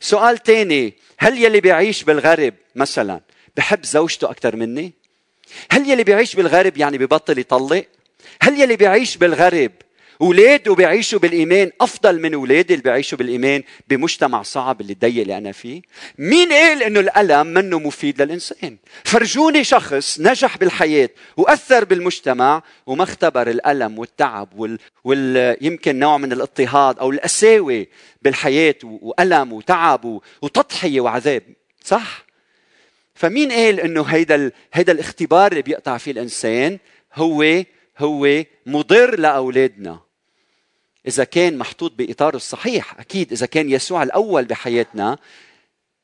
سؤال 0.00 0.38
تاني 0.38 0.94
هل 1.18 1.44
يلي 1.44 1.60
بيعيش 1.60 2.04
بالغرب 2.04 2.54
مثلا 2.74 3.20
بحب 3.56 3.84
زوجته 3.84 4.30
أكثر 4.30 4.56
مني؟ 4.56 4.92
هل 5.70 5.90
يلي 5.90 6.04
بيعيش 6.04 6.36
بالغرب 6.36 6.76
يعني 6.76 6.98
ببطل 6.98 7.38
يطلق؟ 7.38 7.84
هل 8.42 8.60
يلي 8.60 8.76
بيعيش 8.76 9.16
بالغرب 9.16 9.72
اولاده 10.20 10.74
بيعيشوا 10.74 11.18
بالإيمان 11.18 11.70
أفضل 11.80 12.20
من 12.20 12.34
اولادي 12.34 12.74
اللي 12.74 12.82
بيعيشوا 12.82 13.18
بالإيمان 13.18 13.62
بمجتمع 13.88 14.42
صعب 14.42 14.80
اللي 14.80 14.92
الضيق 14.92 15.20
اللي 15.20 15.38
أنا 15.38 15.52
فيه؟ 15.52 15.82
مين 16.18 16.52
قال 16.52 16.82
إنه 16.82 17.00
الألم 17.00 17.46
منه 17.46 17.78
مفيد 17.78 18.22
للإنسان؟ 18.22 18.76
فرجوني 19.04 19.64
شخص 19.64 20.20
نجح 20.20 20.56
بالحياة 20.56 21.08
وأثر 21.36 21.84
بالمجتمع 21.84 22.62
وما 22.86 23.02
اختبر 23.02 23.50
الألم 23.50 23.98
والتعب 23.98 24.48
وال... 24.56 24.78
وال... 25.04 25.56
يمكن 25.60 25.98
نوع 25.98 26.18
من 26.18 26.32
الاضطهاد 26.32 26.98
أو 26.98 27.10
القساوه 27.10 27.86
بالحياة 28.22 28.74
وألم 28.84 29.52
وتعب. 29.52 30.20
وتضحية 30.42 31.00
وعذاب 31.00 31.42
صح؟ 31.84 32.23
فمين 33.14 33.52
قال 33.52 33.80
إنه 33.80 34.02
هيدا. 34.02 34.50
هيدا 34.72 34.92
الاختبار 34.92 35.52
اللي 35.52 35.62
بيقطع 35.62 35.98
فيه 35.98 36.10
الإنسان 36.10 36.78
هو 37.14 37.64
هو 37.98 38.44
مضر 38.66 39.18
لأولادنا 39.18 40.00
إذا 41.06 41.24
كان 41.24 41.58
محطوط 41.58 41.92
باطاره 41.92 42.36
الصحيح 42.36 43.00
أكيد 43.00 43.32
إذا 43.32 43.46
كان 43.46 43.70
يسوع 43.70 44.02
الأول 44.02 44.44
بحياتنا 44.44 45.18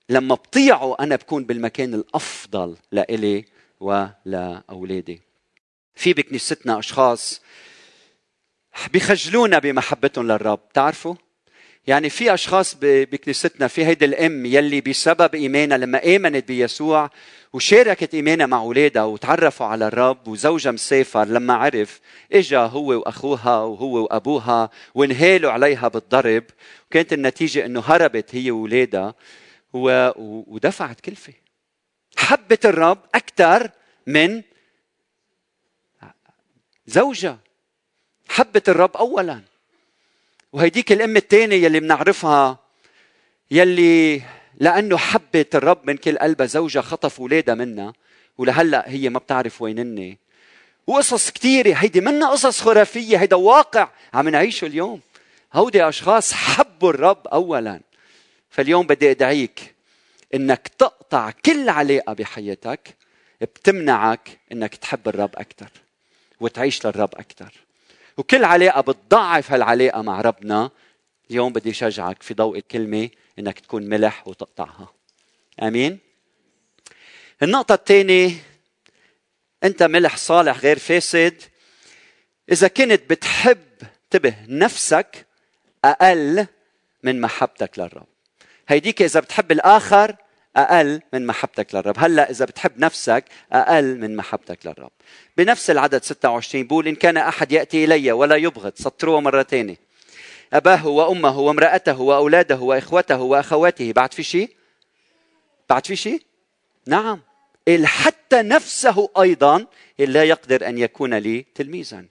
لما 0.08 0.34
بطيعه 0.34 0.96
أنا 1.00 1.16
بكون 1.16 1.44
بالمكان 1.44 1.94
الأفضل 1.94 2.76
لإلي 2.92 3.44
ولأولادي 3.80 5.22
في 5.94 6.12
بكنيستنا 6.12 6.78
أشخاص 6.78 7.42
بخجلونا 8.92 9.58
بمحبتهم 9.58 10.26
للرب 10.26 10.68
تعرفوا 10.74 11.14
يعني 11.86 12.10
في 12.10 12.34
أشخاص 12.34 12.76
بكنيستنا 12.82 13.68
في 13.68 13.86
هيدي 13.86 14.04
الأم 14.04 14.46
يلي 14.46 14.80
بسبب 14.80 15.34
إيمانها 15.34 15.78
لما 15.78 16.16
آمنت 16.16 16.48
بيسوع 16.48 17.10
وشاركت 17.52 18.14
إيمانها 18.14 18.46
مع 18.46 18.60
أولادها 18.60 19.04
وتعرفوا 19.04 19.66
على 19.66 19.86
الرب 19.86 20.28
وزوجها 20.28 20.72
مسافر 20.72 21.24
لما 21.24 21.54
عرف 21.54 22.00
إجا 22.32 22.58
هو 22.58 22.86
وأخوها 22.86 23.60
وهو 23.60 24.02
وأبوها 24.02 24.70
وانهالوا 24.94 25.50
عليها 25.52 25.88
بالضرب 25.88 26.44
وكانت 26.86 27.12
النتيجة 27.12 27.66
إنه 27.66 27.80
هربت 27.80 28.34
هي 28.34 28.50
وأولادها 28.50 29.14
ودفعت 29.72 31.00
كلفة. 31.00 31.32
حبت 32.16 32.66
الرب 32.66 32.98
أكثر 33.14 33.70
من 34.06 34.42
زوجها. 36.86 37.38
حبت 38.28 38.68
الرب 38.68 38.96
اولا. 38.96 39.49
وهيديك 40.52 40.92
الام 40.92 41.16
الثانية 41.16 41.56
يلي 41.56 41.80
بنعرفها 41.80 42.58
يلي 43.50 44.22
لأنه 44.60 44.96
حبت 44.96 45.54
الرب 45.56 45.80
من 45.84 45.96
كل 45.96 46.18
قلبها 46.18 46.46
زوجها 46.46 46.82
خطف 46.82 47.20
اولادها 47.20 47.54
منها 47.54 47.92
ولهلأ 48.38 48.84
هي 48.86 49.08
ما 49.08 49.18
بتعرف 49.18 49.62
وينني 49.62 50.18
وقصص 50.86 51.30
كثيرة 51.30 51.74
هيدي 51.74 52.00
منا 52.00 52.30
قصص 52.30 52.60
خرافية 52.60 53.18
هيدا 53.18 53.36
واقع 53.36 53.88
عم 54.14 54.28
نعيشه 54.28 54.66
اليوم. 54.66 55.00
هودي 55.54 55.88
أشخاص 55.88 56.32
حبوا 56.32 56.90
الرب 56.90 57.26
أولا. 57.26 57.80
فاليوم 58.50 58.86
بدي 58.86 59.10
أدعيك 59.10 59.74
إنك 60.34 60.68
تقطع 60.78 61.30
كل 61.30 61.68
علاقة 61.68 62.12
بحياتك 62.12 62.96
بتمنعك 63.40 64.38
إنك 64.52 64.74
تحب 64.74 65.08
الرب 65.08 65.30
أكثر 65.34 65.70
وتعيش 66.40 66.86
للرب 66.86 67.14
أكثر 67.14 67.52
وكل 68.20 68.44
علاقة 68.44 68.80
بتضعف 68.80 69.52
هالعلاقة 69.52 70.02
مع 70.02 70.20
ربنا 70.20 70.70
اليوم 71.30 71.52
بدي 71.52 71.72
شجعك 71.72 72.22
في 72.22 72.34
ضوء 72.34 72.58
الكلمة 72.58 73.08
إنك 73.38 73.60
تكون 73.60 73.82
ملح 73.82 74.28
وتقطعها. 74.28 74.92
آمين؟ 75.62 75.98
النقطة 77.42 77.74
الثانية 77.74 78.30
أنت 79.64 79.82
ملح 79.82 80.16
صالح 80.16 80.58
غير 80.58 80.78
فاسد 80.78 81.42
إذا 82.52 82.68
كنت 82.68 83.10
بتحب 83.10 83.58
انتبه 84.04 84.34
نفسك 84.48 85.26
أقل 85.84 86.46
من 87.02 87.20
محبتك 87.20 87.78
للرب. 87.78 88.06
هيديك 88.68 89.02
إذا 89.02 89.20
بتحب 89.20 89.52
الآخر 89.52 90.16
أقل 90.56 91.00
من 91.12 91.26
محبتك 91.26 91.74
للرب. 91.74 91.94
هلأ 91.98 92.30
إذا 92.30 92.44
بتحب 92.44 92.78
نفسك 92.78 93.24
أقل 93.52 93.98
من 93.98 94.16
محبتك 94.16 94.66
للرب. 94.66 94.90
بنفس 95.36 95.70
العدد 95.70 96.04
26 96.04 96.66
بقول 96.66 96.88
إن 96.88 96.94
كان 96.94 97.16
أحد 97.16 97.52
يأتي 97.52 97.84
إلي 97.84 98.12
ولا 98.12 98.36
يبغض 98.36 98.72
سطروها 98.74 99.20
مرة 99.20 99.42
ثانية 99.42 99.76
أباه 100.52 100.86
وأمه 100.86 101.38
وامرأته 101.38 102.00
وأولاده 102.00 102.56
وإخوته 102.56 103.20
وأخواته. 103.20 103.92
بعد 103.92 104.14
في 104.14 104.22
شيء؟ 104.22 104.50
بعد 105.70 105.86
في 105.86 105.96
شيء؟ 105.96 106.22
نعم. 106.86 107.20
حتى 107.84 108.42
نفسه 108.42 109.08
أيضا 109.20 109.66
لا 109.98 110.24
يقدر 110.24 110.68
أن 110.68 110.78
يكون 110.78 111.14
لي 111.14 111.46
تلميذا. 111.54 112.04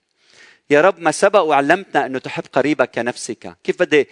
يا 0.69 0.81
رب 0.81 0.99
ما 0.99 1.11
سبق 1.11 1.41
وعلمتنا 1.41 2.05
انه 2.05 2.19
تحب 2.19 2.43
قريبك 2.53 2.91
كنفسك. 2.95 3.57
كيف 3.63 3.79
بدي 3.79 4.07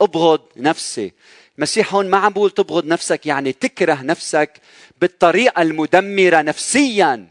أبغض 0.00 0.40
نفسي؟ 0.56 1.12
المسيح 1.60 1.94
هون 1.94 2.10
ما 2.10 2.16
عم 2.16 2.32
بقول 2.32 2.50
تبغض 2.50 2.86
نفسك 2.86 3.26
يعني 3.26 3.52
تكره 3.52 4.02
نفسك 4.02 4.60
بالطريقة 5.00 5.62
المدمرة 5.62 6.42
نفسيا. 6.42 7.26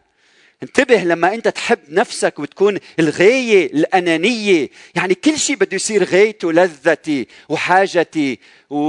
انتبه 0.64 0.96
لما 0.96 1.34
انت 1.34 1.48
تحب 1.48 1.80
نفسك 1.90 2.40
وتكون 2.40 2.78
الغاية 3.00 3.66
الأنانية. 3.74 4.70
يعني 4.96 5.16
كل 5.16 5.38
شيء 5.38 5.56
بده 5.56 5.76
يصير 5.76 6.04
غايته 6.04 6.54
لذتي 6.54 7.28
وحاجتي 7.50 8.40
و... 8.70 8.86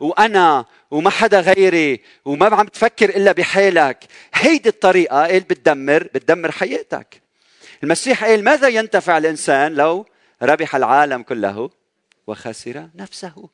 وأنا 0.00 0.64
وما 0.90 1.10
حدا 1.10 1.40
غيري 1.40 2.00
وما 2.24 2.46
عم 2.46 2.66
تفكر 2.66 3.08
إلا 3.08 3.32
بحالك. 3.32 4.04
هيدي 4.34 4.68
الطريقة 4.68 5.26
اللي 5.26 5.40
بتدمر 5.40 6.02
بتدمر 6.14 6.50
حياتك. 6.50 7.22
المسيح 7.82 8.24
قال 8.24 8.44
ماذا 8.44 8.68
ينتفع 8.68 9.18
الإنسان 9.18 9.74
لو 9.74 10.06
ربح 10.42 10.76
العالم 10.76 11.22
كله 11.22 11.70
وخسر 12.26 12.88
نفسه؟ 12.94 13.48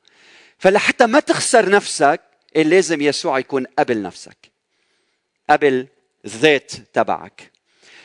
فلحتى 0.63 1.05
ما 1.05 1.19
تخسر 1.19 1.69
نفسك 1.69 2.21
لازم 2.55 3.01
يسوع 3.01 3.39
يكون 3.39 3.65
قبل 3.65 4.01
نفسك 4.01 4.37
قبل 5.49 5.87
الذات 6.25 6.71
تبعك. 6.93 7.51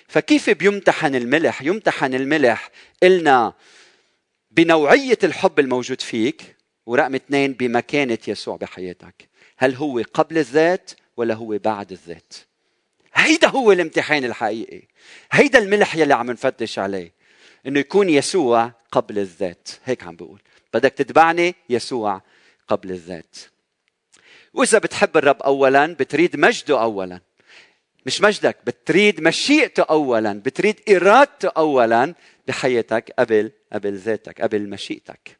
فكيف 0.08 0.50
بيمتحن 0.50 1.14
الملح؟ 1.14 1.62
يمتحن 1.62 2.14
الملح 2.14 2.70
قلنا 3.02 3.52
بنوعية 4.50 5.18
الحب 5.24 5.58
الموجود 5.58 6.00
فيك 6.00 6.56
ورقم 6.86 7.14
اثنين 7.14 7.52
بمكانة 7.52 8.18
يسوع 8.28 8.56
بحياتك. 8.56 9.28
هل 9.56 9.74
هو 9.74 10.02
قبل 10.14 10.38
الذات 10.38 10.90
ولا 11.16 11.34
هو 11.34 11.58
بعد 11.64 11.92
الذات؟ 11.92 12.34
هيدا 13.14 13.48
هو 13.48 13.72
الامتحان 13.72 14.24
الحقيقي. 14.24 14.82
هيدا 15.32 15.58
الملح 15.58 15.96
يلي 15.96 16.14
عم 16.14 16.30
نفتش 16.30 16.78
عليه 16.78 17.12
إنه 17.66 17.80
يكون 17.80 18.08
يسوع 18.08 18.72
قبل 18.92 19.18
الذات. 19.18 19.68
هيك 19.84 20.04
عم 20.04 20.16
بقول. 20.16 20.40
بدك 20.74 20.92
تتبعني؟ 20.92 21.54
يسوع 21.70 22.22
قبل 22.68 22.90
الذات. 22.90 23.36
وإذا 24.54 24.78
بتحب 24.78 25.16
الرب 25.16 25.42
اولا 25.42 25.86
بتريد 25.86 26.36
مجده 26.36 26.82
اولا. 26.82 27.20
مش 28.06 28.20
مجدك 28.20 28.56
بتريد 28.66 29.20
مشيئته 29.20 29.82
اولا 29.82 30.32
بتريد 30.32 30.80
إرادته 30.90 31.48
اولا 31.48 32.14
بحياتك 32.48 33.12
قبل 33.18 33.50
قبل 33.72 33.96
ذاتك 33.96 34.40
قبل 34.40 34.68
مشيئتك. 34.68 35.38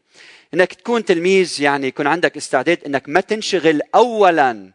إنك 0.54 0.72
تكون 0.74 1.04
تلميذ 1.04 1.60
يعني 1.60 1.86
يكون 1.86 2.06
عندك 2.06 2.36
استعداد 2.36 2.84
إنك 2.84 3.08
ما 3.08 3.20
تنشغل 3.20 3.80
اولا 3.94 4.72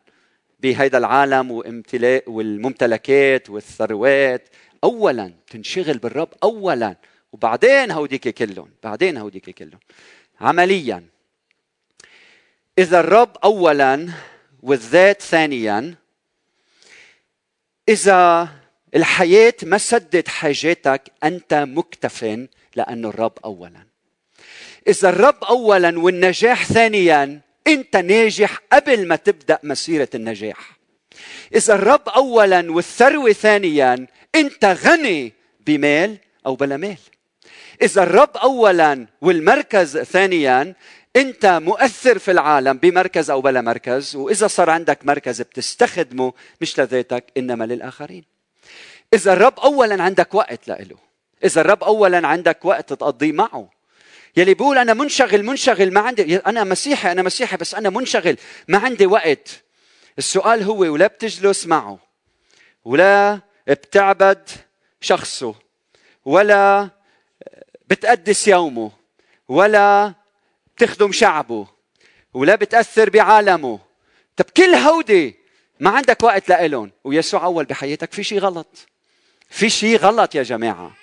بهذا 0.60 0.98
العالم 0.98 1.52
وامتلاء 1.52 2.30
والممتلكات 2.30 3.50
والثروات. 3.50 4.50
اولا 4.84 5.34
تنشغل 5.50 5.98
بالرب 5.98 6.30
اولا. 6.44 6.96
وبعدين 7.32 7.92
هوديك 7.92 8.30
كلهم 8.30 8.70
بعدين 8.84 9.18
هوديك 9.18 9.50
كلهم. 9.50 9.80
عمليا. 10.42 11.13
إذا 12.80 13.00
الرب 13.00 13.38
اولا 13.44 14.10
والذات 14.64 15.22
ثانيا 15.22 15.96
إذا 17.90 18.50
الحياة 18.96 19.54
ما 19.64 19.78
سدت 19.78 20.28
حاجاتك 20.28 21.02
أنت 21.24 21.54
مكتف 21.54 22.48
لأنه 22.76 23.10
الرب 23.10 23.34
اولا. 23.46 23.86
إذا 24.88 25.10
الرب 25.10 25.44
اولا 25.44 26.00
والنجاح 26.00 26.66
ثانيا 26.66 27.42
أنت 27.68 27.96
ناجح 27.96 28.60
قبل 28.72 29.08
ما 29.08 29.16
تبدأ 29.16 29.60
مسيرة 29.64 30.10
النجاح. 30.16 30.78
إذا 31.56 31.76
الرب 31.76 32.10
اولا 32.10 32.72
والثروة 32.72 33.34
ثانيا 33.34 34.08
أنت 34.36 34.66
غني 34.66 35.34
بمال 35.66 36.18
أو 36.46 36.56
بلا 36.56 36.78
مال. 36.78 36.98
إذا 37.82 38.04
الرب 38.04 38.38
اولا 38.38 39.08
والمركز 39.22 39.98
ثانيا 39.98 40.76
انت 41.16 41.46
مؤثر 41.46 42.20
في 42.20 42.32
العالم 42.32 42.78
بمركز 42.78 43.32
أو 43.32 43.42
بلا 43.42 43.62
مركز 43.62 44.16
واذا 44.16 44.48
صار 44.48 44.70
عندك 44.70 45.06
مركز 45.06 45.42
بتستخدمه 45.42 46.34
مش 46.62 46.80
لذاتك 46.80 47.26
انما 47.38 47.64
للآخرين. 47.64 48.24
إذا 49.14 49.34
الرب 49.34 49.60
اولا 49.60 50.04
عندك 50.04 50.34
وقت 50.34 50.68
له 50.68 50.98
إذا 51.44 51.62
الرب 51.62 51.84
اولا 51.84 52.28
عندك 52.28 52.66
وقت 52.66 52.94
تقضيه 52.94 53.32
معه. 53.32 53.70
يلي 54.38 54.54
بيقول 54.54 54.78
أنا 54.78 54.94
منشغل 54.94 55.44
منشغل 55.44 55.94
ما 55.94 56.00
عندي 56.02 56.38
أنا 56.38 56.64
مسيحي 56.64 57.12
أنا 57.12 57.22
مسيحي 57.22 57.58
بس 57.58 57.76
أنا 57.76 57.90
منشغل 57.90 58.38
ما 58.68 58.78
عندي 58.78 59.06
وقت. 59.06 59.64
السؤال 60.18 60.64
هو 60.64 60.80
ولا 60.80 61.08
بتجلس 61.08 61.68
معه 61.68 62.00
ولا 62.86 63.40
بتعبد 63.68 64.50
شخصه 65.02 65.56
ولا 66.26 66.90
بتقدس 67.88 68.48
يومه 68.48 68.92
ولا 69.48 70.14
بتخدم 70.76 71.12
شعبه 71.12 71.68
ولا 72.34 72.56
بتأثر 72.56 73.10
بعالمه. 73.10 73.80
طب 74.36 74.46
كل 74.58 74.76
هودي 74.76 75.36
ما 75.80 75.90
عندك 75.90 76.24
وقت 76.24 76.50
لإلهم. 76.50 76.92
ويسوع 77.04 77.44
أول 77.46 77.66
بحياتك 77.66 78.14
في 78.14 78.24
شيء 78.24 78.40
غلط. 78.40 78.88
في 79.50 79.70
شيء 79.70 79.98
غلط 79.98 80.36
يا 80.36 80.44
جماعة. 80.44 80.96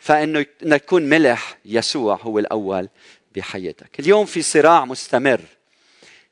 فإنه 0.00 0.46
تكون 0.60 1.02
ملح 1.02 1.58
يسوع 1.64 2.18
هو 2.22 2.38
الأول 2.38 2.88
بحياتك. 3.34 4.00
اليوم 4.00 4.26
في 4.26 4.42
صراع 4.42 4.84
مستمر 4.84 5.40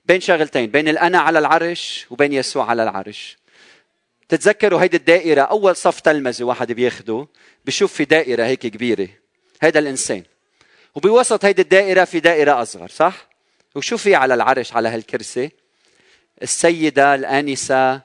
بين 0.04 0.20
شغلتين 0.20 0.70
بين 0.70 0.88
الأنا 0.88 1.18
على 1.18 1.38
العرش 1.38 2.06
وبين 2.10 2.32
يسوع 2.32 2.70
على 2.70 2.82
العرش. 2.82 3.38
تتذكروا 4.28 4.82
هيدي 4.82 4.96
الدائرة؟ 4.96 5.42
أول 5.42 5.76
صف 5.76 6.00
تلمذة 6.00 6.44
واحد 6.44 6.72
بياخده 6.72 7.26
بشوف 7.64 7.92
في 7.92 8.04
دائرة 8.04 8.44
هيك 8.44 8.60
كبيرة. 8.60 9.08
هذا 9.62 9.78
الإنسان. 9.78 10.22
وبوسط 10.94 11.44
هيدي 11.44 11.62
الدائرة 11.62 12.04
في 12.04 12.20
دائرة 12.20 12.62
أصغر 12.62 12.88
صح؟ 12.88 13.28
وشو 13.74 13.96
في 13.96 14.14
على 14.14 14.34
العرش 14.34 14.72
على 14.72 14.88
هالكرسي؟ 14.88 15.50
السيدة 16.42 17.14
الآنسة 17.14 18.00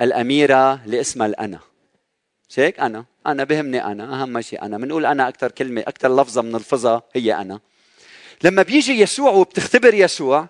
الأميرة 0.00 0.84
اللي 0.84 1.00
اسمها 1.00 1.26
الأنا 1.26 1.60
مش 2.48 2.58
هيك؟ 2.58 2.80
أنا 2.80 3.04
أنا 3.26 3.44
بهمني 3.44 3.84
أنا 3.84 4.22
أهم 4.22 4.40
شيء 4.40 4.62
أنا 4.62 4.78
بنقول 4.78 5.06
أنا 5.06 5.28
أكثر 5.28 5.50
كلمة 5.50 5.80
أكثر 5.80 6.16
لفظة 6.20 6.42
بنلفظها 6.42 7.02
هي 7.14 7.34
أنا 7.34 7.60
لما 8.44 8.62
بيجي 8.62 9.00
يسوع 9.00 9.30
وبتختبر 9.30 9.94
يسوع 9.94 10.48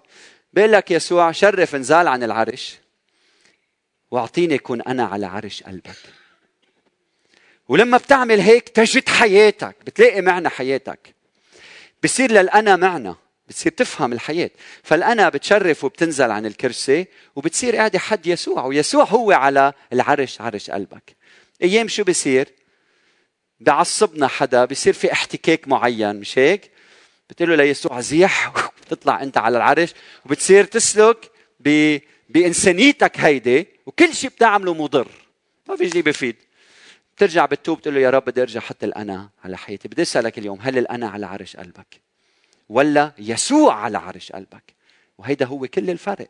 بيقول 0.53 0.73
لك 0.73 0.91
يسوع 0.91 1.33
شرف 1.33 1.75
انزال 1.75 2.09
عن 2.09 2.23
العرش 2.23 2.79
واعطيني 4.11 4.59
كون 4.59 4.83
أنا 4.83 5.05
على 5.05 5.27
عرش 5.27 5.63
قلبك 5.63 5.97
ولما 7.69 7.97
بتعمل 7.99 8.41
هيك 8.41 8.69
تجد 8.69 9.09
حياتك 9.09 9.77
بتلاقي 9.87 10.21
معنى 10.21 10.49
حياتك 10.49 11.15
بصير 12.05 12.33
للأنا 12.33 12.77
معنى 12.77 13.15
بتصير 13.49 13.73
تفهم 13.73 14.13
الحياة. 14.13 14.51
فالأنا 14.83 15.29
بتشرف 15.29 15.85
وبتنزل 15.85 16.31
عن 16.31 16.47
الكرسي 16.47 17.07
وبتصير 17.37 17.77
قاعدة 17.77 17.99
حد 17.99 18.27
يسوع 18.27 18.65
ويسوع 18.65 19.05
هو 19.05 19.33
على 19.33 19.73
العرش 19.93 20.41
عرش 20.41 20.71
قلبك. 20.71 21.17
أيام 21.63 21.89
شو 21.89 22.05
بصير؟ 22.05 22.49
بعصبنا 23.61 24.27
حدا 24.27 24.65
بصير 24.65 24.93
في 24.93 25.13
احتكاك 25.13 25.69
معين 25.69 26.17
مش 26.17 26.39
هيك؟ 26.39 26.71
بتقول 27.31 27.49
له 27.49 27.55
ليسوع 27.57 28.01
زيح 28.01 28.53
بتطلع 28.83 29.23
أنت 29.23 29.39
على 29.39 29.57
العرش 29.57 29.95
وبتصير 30.27 30.65
تسلك 30.65 31.31
ب... 31.61 31.99
بإنسانيتك 32.29 33.21
هيدي 33.21 33.67
وكل 33.87 34.15
شيء 34.15 34.31
بتعمله 34.31 34.75
مضر. 34.75 35.09
ما 35.69 35.77
في 35.77 35.91
شيء 35.91 36.03
بفيد. 36.03 36.37
بترجع 37.19 37.47
بتوب 37.47 37.79
بتقول 37.79 37.95
له 37.95 38.01
يا 38.01 38.11
رب 38.11 38.25
بدي 38.25 38.43
أرجع 38.43 38.61
أحط 38.61 38.85
الأنا 38.85 39.31
على 39.45 39.59
حياتي 39.59 39.89
بدي 39.89 40.03
أسألك 40.03 40.39
اليوم 40.39 40.59
هل 40.61 40.79
الأنا 40.79 41.09
على 41.09 41.27
عرش 41.27 41.57
قلبك 41.57 42.01
ولا 42.69 43.13
يسوع 43.19 43.75
على 43.75 43.99
عرش 43.99 44.33
قلبك؟ 44.33 44.75
وهيدا 45.19 45.47
هو 45.47 45.67
كل 45.67 45.91
الفرق. 45.91 46.29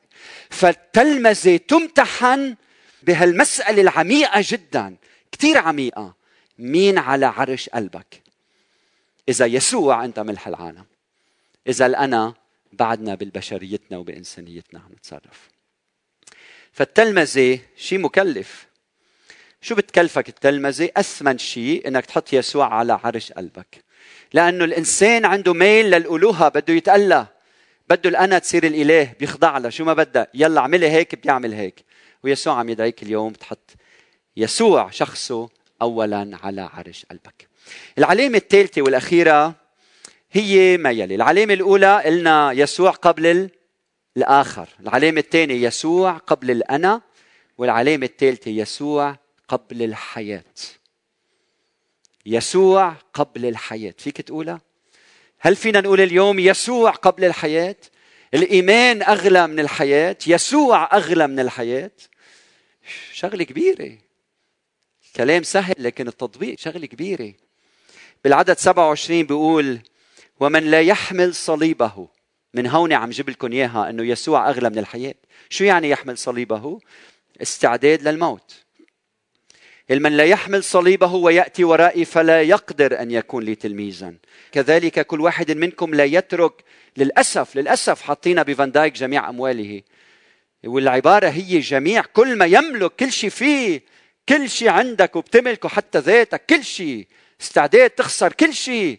فالتلمذة 0.50 1.56
تمتحن 1.56 2.56
بهالمسألة 3.02 3.82
العميقة 3.82 4.44
جدا 4.44 4.96
كثير 5.32 5.58
عميقة. 5.58 6.14
مين 6.58 6.98
على 6.98 7.26
عرش 7.26 7.68
قلبك؟ 7.68 8.22
إذا 9.28 9.46
يسوع 9.46 10.04
أنت 10.04 10.20
ملح 10.20 10.48
العالم. 10.48 10.84
إذا 11.66 11.86
الأنا 11.86 12.34
بعدنا 12.72 13.14
بالبشريتنا 13.14 13.98
وبإنسانيتنا 13.98 14.80
عم 14.80 14.92
نتصرف. 14.92 15.48
فالتلمذة 16.72 17.60
شيء 17.76 17.98
مكلف. 17.98 18.67
شو 19.60 19.74
بتكلفك 19.74 20.28
التلمذة؟ 20.28 20.90
أثمن 20.96 21.38
شيء 21.38 21.88
إنك 21.88 22.06
تحط 22.06 22.32
يسوع 22.32 22.74
على 22.74 23.00
عرش 23.04 23.32
قلبك. 23.32 23.84
لأنه 24.32 24.64
الإنسان 24.64 25.24
عنده 25.24 25.54
ميل 25.54 25.90
للألوهة 25.90 26.48
بده 26.48 26.74
يتألى. 26.74 27.26
بده 27.90 28.10
الأنا 28.10 28.38
تصير 28.38 28.64
الإله 28.64 29.12
بيخضع 29.20 29.58
لها 29.58 29.70
شو 29.70 29.84
ما 29.84 29.94
بدها 29.94 30.26
يلا 30.34 30.60
اعملي 30.60 30.90
هيك 30.90 31.22
بيعمل 31.22 31.54
هيك. 31.54 31.84
ويسوع 32.24 32.58
عم 32.58 32.68
يدعيك 32.68 33.02
اليوم 33.02 33.32
تحط 33.32 33.70
يسوع 34.36 34.90
شخصه 34.90 35.48
أولا 35.82 36.38
على 36.42 36.60
عرش 36.60 37.06
قلبك. 37.10 37.48
العلامة 37.98 38.36
الثالثة 38.36 38.82
والأخيرة 38.82 39.54
هي 40.32 40.76
ما 40.76 40.90
يلي. 40.90 41.14
العلامة 41.14 41.54
الأولى 41.54 42.02
قلنا 42.04 42.52
يسوع 42.52 42.90
قبل 42.90 43.50
الآخر. 44.16 44.68
العلامة 44.80 45.20
الثانية 45.20 45.66
يسوع 45.66 46.12
قبل 46.12 46.50
الأنا. 46.50 47.00
والعلامة 47.58 48.06
الثالثة 48.06 48.50
يسوع 48.50 49.16
قبل 49.48 49.82
الحياة. 49.82 50.44
يسوع 52.26 52.94
قبل 53.14 53.46
الحياة. 53.46 53.94
فيك 53.98 54.20
تقولها؟ 54.20 54.60
هل 55.40 55.56
فينا 55.56 55.80
نقول 55.80 56.00
اليوم 56.00 56.38
يسوع 56.38 56.90
قبل 56.90 57.24
الحياة؟ 57.24 57.76
الإيمان 58.34 59.02
أغلى 59.02 59.46
من 59.46 59.60
الحياة. 59.60 60.16
يسوع 60.26 60.96
أغلى 60.96 61.26
من 61.26 61.40
الحياة. 61.40 61.90
شغلة 63.12 63.44
كبيرة. 63.44 63.98
كلام 65.16 65.42
سهل 65.42 65.74
لكن 65.78 66.08
التطبيق 66.08 66.58
شغلة 66.58 66.86
كبيرة. 66.86 67.34
بالعدد 68.24 68.58
27 68.58 69.26
بيقول 69.26 69.80
ومن 70.40 70.70
لا 70.70 70.80
يحمل 70.80 71.34
صليبه. 71.34 72.08
من 72.54 72.66
هون 72.66 72.92
عم 72.92 73.10
جيب 73.10 73.30
لكم 73.30 73.52
إياها 73.52 73.90
إنه 73.90 74.04
يسوع 74.04 74.50
أغلى 74.50 74.70
من 74.70 74.78
الحياة. 74.78 75.14
شو 75.50 75.64
يعني 75.64 75.90
يحمل 75.90 76.18
صليبه؟ 76.18 76.80
استعداد 77.42 78.08
للموت. 78.08 78.67
من 79.90 80.16
لا 80.16 80.24
يحمل 80.24 80.64
صليبه 80.64 81.14
ويأتي 81.14 81.64
ورائي 81.64 82.04
فلا 82.04 82.42
يقدر 82.42 83.02
أن 83.02 83.10
يكون 83.10 83.44
لي 83.44 83.54
تلميذا. 83.54 84.14
كذلك 84.52 85.06
كل 85.06 85.20
واحد 85.20 85.50
منكم 85.50 85.94
لا 85.94 86.04
يترك 86.04 86.64
للأسف 86.96 87.56
للأسف 87.56 88.02
حاطينا 88.02 88.42
بفان 88.42 88.72
دايك 88.72 88.92
جميع 88.92 89.28
أمواله. 89.28 89.82
والعبارة 90.64 91.28
هي 91.28 91.58
جميع 91.58 92.02
كل 92.02 92.36
ما 92.36 92.46
يملك 92.46 92.92
كل 92.92 93.12
شيء 93.12 93.30
فيه 93.30 93.82
كل 94.28 94.50
شيء 94.50 94.68
عندك 94.68 95.16
وبتملكه 95.16 95.68
حتى 95.68 95.98
ذاتك 95.98 96.46
كل 96.46 96.64
شيء 96.64 97.06
استعداد 97.40 97.90
تخسر 97.90 98.32
كل 98.32 98.54
شيء 98.54 98.98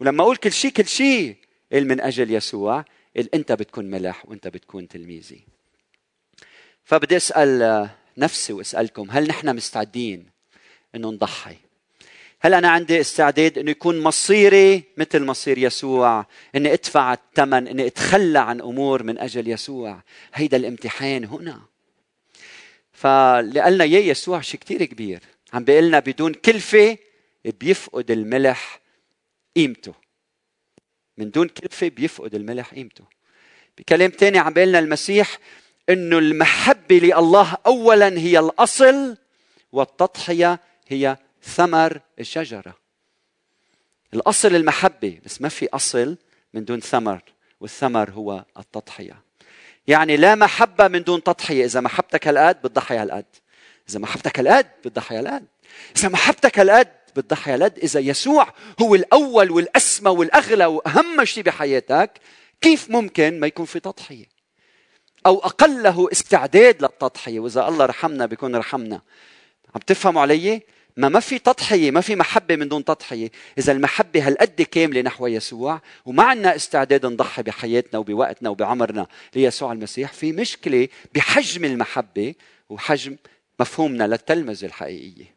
ولما 0.00 0.22
أقول 0.22 0.36
كل 0.36 0.52
شيء 0.52 0.70
كل 0.70 0.86
شيء 0.86 1.36
من 1.72 2.00
أجل 2.00 2.30
يسوع 2.30 2.84
أنت 3.34 3.52
بتكون 3.52 3.84
ملح 3.84 4.28
وأنت 4.28 4.48
بتكون 4.48 4.88
تلميذي. 4.88 5.44
فبدي 6.84 7.16
أسأل 7.16 7.88
نفسي 8.18 8.52
وأسألكم 8.52 9.10
هل 9.10 9.28
نحن 9.28 9.56
مستعدين 9.56 10.26
إنه 10.94 11.10
نضحي؟ 11.10 11.56
هل 12.40 12.54
أنا 12.54 12.68
عندي 12.68 13.00
استعداد 13.00 13.58
إنه 13.58 13.70
يكون 13.70 14.00
مصيري 14.00 14.82
مثل 14.96 15.24
مصير 15.24 15.58
يسوع؟ 15.58 16.26
إني 16.54 16.72
أدفع 16.72 17.12
الثمن 17.12 17.68
إني 17.68 17.86
أتخلى 17.86 18.38
عن 18.38 18.60
أمور 18.60 19.02
من 19.02 19.18
أجل 19.18 19.48
يسوع. 19.48 20.02
هيدا 20.34 20.56
الامتحان 20.56 21.24
هنا. 21.24 21.62
فاللي 22.92 23.84
اياه 23.84 24.00
يسوع 24.00 24.40
شيء 24.40 24.60
كثير 24.60 24.84
كبير. 24.84 25.20
عم 25.52 25.64
بيقول 25.64 25.84
لنا 25.84 25.98
بدون 25.98 26.34
كلفة 26.34 26.98
بيفقد 27.44 28.10
الملح 28.10 28.80
قيمته. 29.56 29.94
من 31.18 31.30
دون 31.30 31.48
كلفة 31.48 31.88
بيفقد 31.88 32.34
الملح 32.34 32.74
قيمته. 32.74 33.04
بكلام 33.78 34.10
تاني 34.10 34.38
عم 34.38 34.52
بيقول 34.52 34.68
لنا 34.68 34.78
المسيح 34.78 35.38
انه 35.88 36.18
المحبه 36.18 36.96
لله 36.98 37.56
اولا 37.66 38.08
هي 38.08 38.38
الأصل 38.38 39.16
والتضحية 39.72 40.60
هي 40.88 41.16
ثمر 41.42 42.00
الشجرة. 42.20 42.74
الأصل 44.14 44.54
المحبة 44.54 45.18
بس 45.24 45.40
ما 45.40 45.48
في 45.48 45.68
أصل 45.72 46.16
من 46.54 46.64
دون 46.64 46.80
ثمر 46.80 47.22
والثمر 47.60 48.10
هو 48.10 48.44
التضحية. 48.58 49.22
يعني 49.86 50.16
لا 50.16 50.34
محبة 50.34 50.88
من 50.88 51.02
دون 51.02 51.22
تضحية. 51.22 51.64
إذا 51.64 51.80
محبتك 51.80 52.28
هالقد 52.28 52.62
بتضحي 52.62 52.96
هالقد 52.96 53.24
إذا 53.90 53.98
محبتك 53.98 54.38
هالقد 54.38 54.66
بتضحي 54.84 55.16
هالقد 55.16 55.46
إذا 55.96 56.08
محبتك 56.08 56.58
هالقد 56.58 56.88
بتضحي 57.16 57.52
هالقد 57.52 57.78
إذا 57.78 58.00
يسوع 58.00 58.54
هو 58.82 58.94
الأول 58.94 59.50
والأسمى 59.50 60.10
والأغلى 60.10 60.66
وأهم 60.66 61.24
شيء 61.24 61.42
بحياتك 61.42 62.10
كيف 62.60 62.90
ممكن 62.90 63.40
ما 63.40 63.46
يكون 63.46 63.66
في 63.66 63.80
تضحية؟ 63.80 64.31
أو 65.26 65.38
أقله 65.38 66.08
استعداد 66.12 66.82
للتضحية. 66.82 67.40
وإذا 67.40 67.68
الله 67.68 67.86
رحمنا 67.86 68.26
بيكون 68.26 68.56
رحمنا. 68.56 69.00
عم 69.74 69.80
تفهموا 69.86 70.22
علي؟ 70.22 70.62
ما 70.96 71.08
ما 71.08 71.20
في 71.20 71.38
تضحية 71.38 71.90
ما 71.90 72.00
في 72.00 72.16
محبة 72.16 72.56
من 72.56 72.68
دون 72.68 72.84
تضحية. 72.84 73.30
إذا 73.58 73.72
المحبة 73.72 74.26
هالقد 74.26 74.62
كاملة 74.62 75.00
نحو 75.00 75.26
يسوع 75.26 75.80
وما 76.06 76.22
عندنا 76.22 76.56
استعداد 76.56 77.06
نضحي 77.06 77.42
بحياتنا 77.42 77.98
وبوقتنا 77.98 78.50
وبعمرنا 78.50 79.06
ليسوع 79.34 79.72
المسيح 79.72 80.12
في 80.12 80.32
مشكلة 80.32 80.88
بحجم 81.14 81.64
المحبة 81.64 82.34
وحجم 82.68 83.16
مفهومنا 83.60 84.06
للتلمذة 84.06 84.66
الحقيقية. 84.66 85.34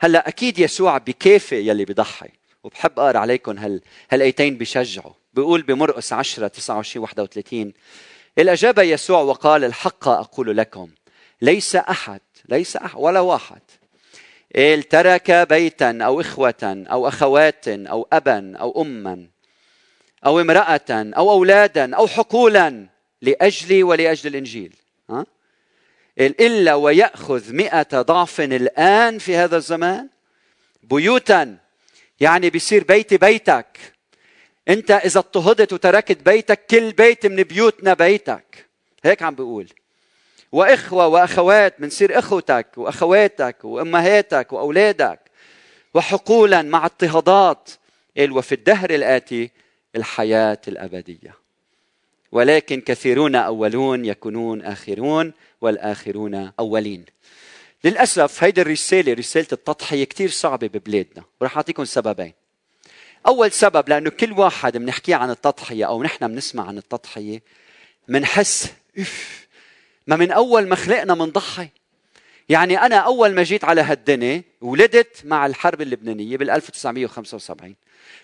هلأ 0.00 0.28
أكيد 0.28 0.58
يسوع 0.58 0.98
بكافي 0.98 1.68
يلي 1.68 1.84
بضحي 1.84 2.28
وبحب 2.64 2.98
أقرأ 2.98 3.18
عليكم 3.18 3.58
هال 3.58 3.80
هالآيتين 4.10 4.58
بشجعوا 4.58 5.12
بيقول 5.34 5.62
بمرقس 5.62 6.12
10 6.12 6.48
29 6.48 7.02
31 7.02 7.72
الاجاب 8.38 8.78
يسوع 8.78 9.20
وقال 9.20 9.64
الحق 9.64 10.08
أقول 10.08 10.56
لكم 10.56 10.90
ليس 11.42 11.76
أحد 11.76 12.20
ليس 12.48 12.76
أحد 12.76 12.98
ولا 12.98 13.20
واحد. 13.20 13.60
قال 14.56 14.82
ترك 14.82 15.30
بيتا 15.30 15.98
أو 16.02 16.20
إخوة 16.20 16.84
أو 16.90 17.08
أخوات 17.08 17.68
أو 17.68 18.08
أبا 18.12 18.56
أو 18.56 18.82
أما 18.82 19.26
أو 20.26 20.40
امرأة 20.40 20.80
أو 20.90 21.30
أولادا 21.30 21.96
أو 21.96 22.06
حقولا 22.06 22.86
لأجلي 23.22 23.82
ولأجل 23.82 24.30
الإنجيل. 24.30 24.76
ها؟ 25.10 25.26
إلا 26.18 26.74
ويأخذ 26.74 27.52
مئة 27.52 28.02
ضعف 28.02 28.40
الآن 28.40 29.18
في 29.18 29.36
هذا 29.36 29.56
الزمان 29.56 30.08
بيوتا 30.82 31.56
يعني 32.20 32.50
بيصير 32.50 32.84
بيتي 32.84 33.16
بيتك. 33.16 33.95
أنت 34.68 34.90
إذا 34.90 35.20
اضطهدت 35.20 35.72
وتركت 35.72 36.22
بيتك 36.22 36.66
كل 36.66 36.92
بيت 36.92 37.26
من 37.26 37.42
بيوتنا 37.42 37.94
بيتك. 37.94 38.66
هيك 39.04 39.22
عم 39.22 39.34
بيقول 39.34 39.68
وإخوة 40.52 41.06
وأخوات 41.06 41.80
بنصير 41.80 42.18
إخوتك 42.18 42.66
وأخواتك 42.76 43.64
وأمهاتك 43.64 44.52
وأولادك 44.52 45.20
وحقولا 45.94 46.62
مع 46.62 46.86
اضطهادات 46.86 47.70
قال 48.18 48.32
وفي 48.32 48.52
الدهر 48.52 48.90
الآتي 48.90 49.50
الحياة 49.96 50.60
الأبدية. 50.68 51.34
ولكن 52.32 52.80
كثيرون 52.80 53.34
أولون 53.34 54.04
يكونون 54.04 54.62
آخرون 54.62 55.32
والآخرون 55.60 56.52
أولين. 56.60 57.04
للأسف 57.84 58.44
هيدي 58.44 58.62
الرسالة 58.62 59.12
رسالة 59.12 59.46
التضحية 59.52 60.04
كثير 60.04 60.30
صعبة 60.30 60.66
ببلادنا. 60.66 61.24
ورح 61.40 61.56
أعطيكم 61.56 61.84
سببين. 61.84 62.32
أول 63.26 63.52
سبب 63.52 63.88
لأنه 63.88 64.10
كل 64.10 64.32
واحد 64.32 64.76
بنحكي 64.76 65.14
عن 65.14 65.30
التضحية 65.30 65.84
أو 65.84 66.02
نحن 66.02 66.28
بنسمع 66.28 66.68
عن 66.68 66.78
التضحية 66.78 67.42
بنحس 68.08 68.72
اف 68.98 69.46
ما 70.06 70.16
من 70.16 70.32
أول 70.32 70.68
ما 70.68 70.76
خلقنا 70.76 71.14
منضحي. 71.14 71.68
يعني 72.48 72.80
أنا 72.80 72.96
أول 72.96 73.34
ما 73.34 73.42
جيت 73.42 73.64
على 73.64 73.80
هالدنيا 73.80 74.42
ولدت 74.60 75.22
مع 75.24 75.46
الحرب 75.46 75.80
اللبنانية 75.80 76.36
بال 76.36 76.50
1975 76.50 77.74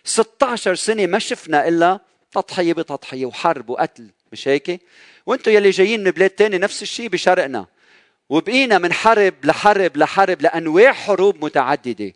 16 0.05 0.75
سنة 0.75 1.07
ما 1.07 1.19
شفنا 1.19 1.69
إلا 1.69 2.01
تضحية 2.33 2.73
بتضحية 2.73 3.27
وحرب 3.27 3.71
وقتل 3.71 4.11
مش 4.33 4.49
هيك؟ 4.49 4.81
وأنتم 5.27 5.51
يلي 5.51 5.71
جايين 5.71 6.05
من 6.05 6.11
بلاد 6.11 6.31
تاني 6.31 6.59
نفس 6.59 6.83
الشيء 6.83 7.09
بشرقنا 7.09 7.67
وبقينا 8.29 8.79
من 8.79 8.93
حرب 8.93 9.35
لحرب 9.45 9.97
لحرب 9.97 10.43
لأنواع 10.43 10.93
حروب 10.93 11.45
متعددة. 11.45 12.13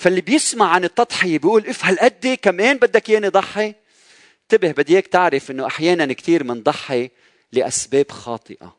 فاللي 0.00 0.20
بيسمع 0.20 0.68
عن 0.68 0.84
التضحية 0.84 1.38
بيقول 1.38 1.66
اف 1.66 1.84
هالقد 1.84 2.38
كمان 2.42 2.76
بدك 2.76 3.10
إياني 3.10 3.28
ضحي. 3.28 3.74
انتبه 4.42 4.70
بدي 4.70 4.92
اياك 4.92 5.06
تعرف 5.06 5.50
إنه 5.50 5.66
أحيانا 5.66 6.12
كثير 6.12 6.42
بنضحي 6.42 7.10
لأسباب 7.52 8.10
خاطئة. 8.10 8.76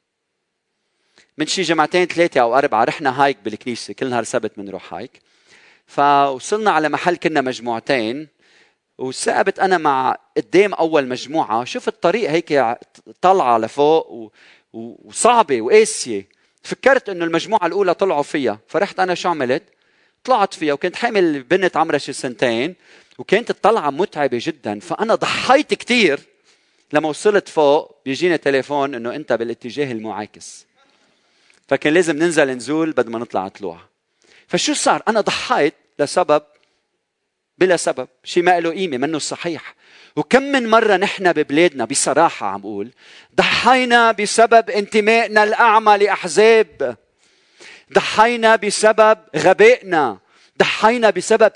من 1.38 1.48
شي 1.48 1.62
جمعتين 1.62 2.06
ثلاثة 2.06 2.42
أو 2.42 2.58
أربعة 2.58 2.84
رحنا 2.84 3.24
هايك 3.24 3.38
بالكنيسة 3.46 3.94
كل 3.94 4.10
نهار 4.10 4.24
سبت 4.24 4.52
بنروح 4.58 4.94
هايك. 4.94 5.22
فوصلنا 5.88 6.72
على 6.72 6.90
محل 6.90 7.16
كنا 7.16 7.42
مجموعتين 7.42 8.28
وثابت 8.98 9.60
أنا 9.60 9.78
مع 9.78 10.18
قدام 10.38 10.74
أول 10.74 11.08
مجموعة. 11.08 11.64
شفت 11.64 11.88
الطريق 11.88 12.30
هيك 12.30 12.78
طالعه 13.22 13.58
لفوق 13.58 14.32
وصعبة 14.74 15.62
وقاسية. 15.62 16.28
فكرت 16.64 17.10
إنه 17.10 17.26
المجموعة 17.26 17.66
الأولى 17.66 17.94
طلعوا 17.94 18.24
فيها 18.24 18.60
فرحت 18.68 19.00
أنا 19.00 19.16
شو 19.16 19.30
عملت؟ 19.30 19.64
طلعت 20.24 20.54
فيها 20.54 20.74
وكنت 20.74 20.96
حامل 20.96 21.44
بنت 21.44 21.78
عمرها 21.78 21.98
شي 21.98 22.14
سنتين 22.14 22.76
وكانت 23.18 23.50
الطلعة 23.50 23.90
متعبة 23.90 24.40
جدا. 24.42 24.80
فأنا 24.80 25.16
ضحيت 25.16 25.74
كثير 25.74 26.20
لما 26.94 27.10
وصلت 27.10 27.50
فوق 27.50 28.02
بيجيني 28.06 28.38
تليفون 28.38 28.96
إنه 28.96 29.16
أنت 29.16 29.34
بالاتجاه 29.34 29.92
المعاكس. 29.92 30.66
فكان 31.68 31.94
لازم 31.94 32.18
ننزل 32.18 32.50
نزول 32.50 32.92
بدل 32.92 33.12
ما 33.12 33.20
نطلع 33.20 33.48
طلوع. 33.48 33.80
فشو 34.48 34.74
صار؟ 34.74 35.04
أنا 35.08 35.22
ضحيت 35.22 35.74
لسبب 36.00 36.44
بلا 37.58 37.78
سبب. 37.78 38.08
شيء 38.24 38.44
ما 38.44 38.60
له 38.60 38.70
قيمة 38.70 38.98
منه 38.98 39.20
صحيح. 39.20 39.76
وكم 40.16 40.44
من 40.44 40.70
مرة 40.70 40.98
نحن 40.98 41.34
ببلادنا 41.34 41.86
بصراحة 41.86 42.48
عم 42.48 42.62
بقول 42.62 42.92
ضحينا 43.36 44.12
بسبب 44.12 44.70
انتمائنا 44.70 45.44
الأعمى 45.44 45.98
لأحزاب. 45.98 46.98
ضحينا 47.94 48.56
بسبب 48.56 49.18
غبائنا 49.36 50.18
ضحينا 50.60 51.10
بسبب 51.10 51.52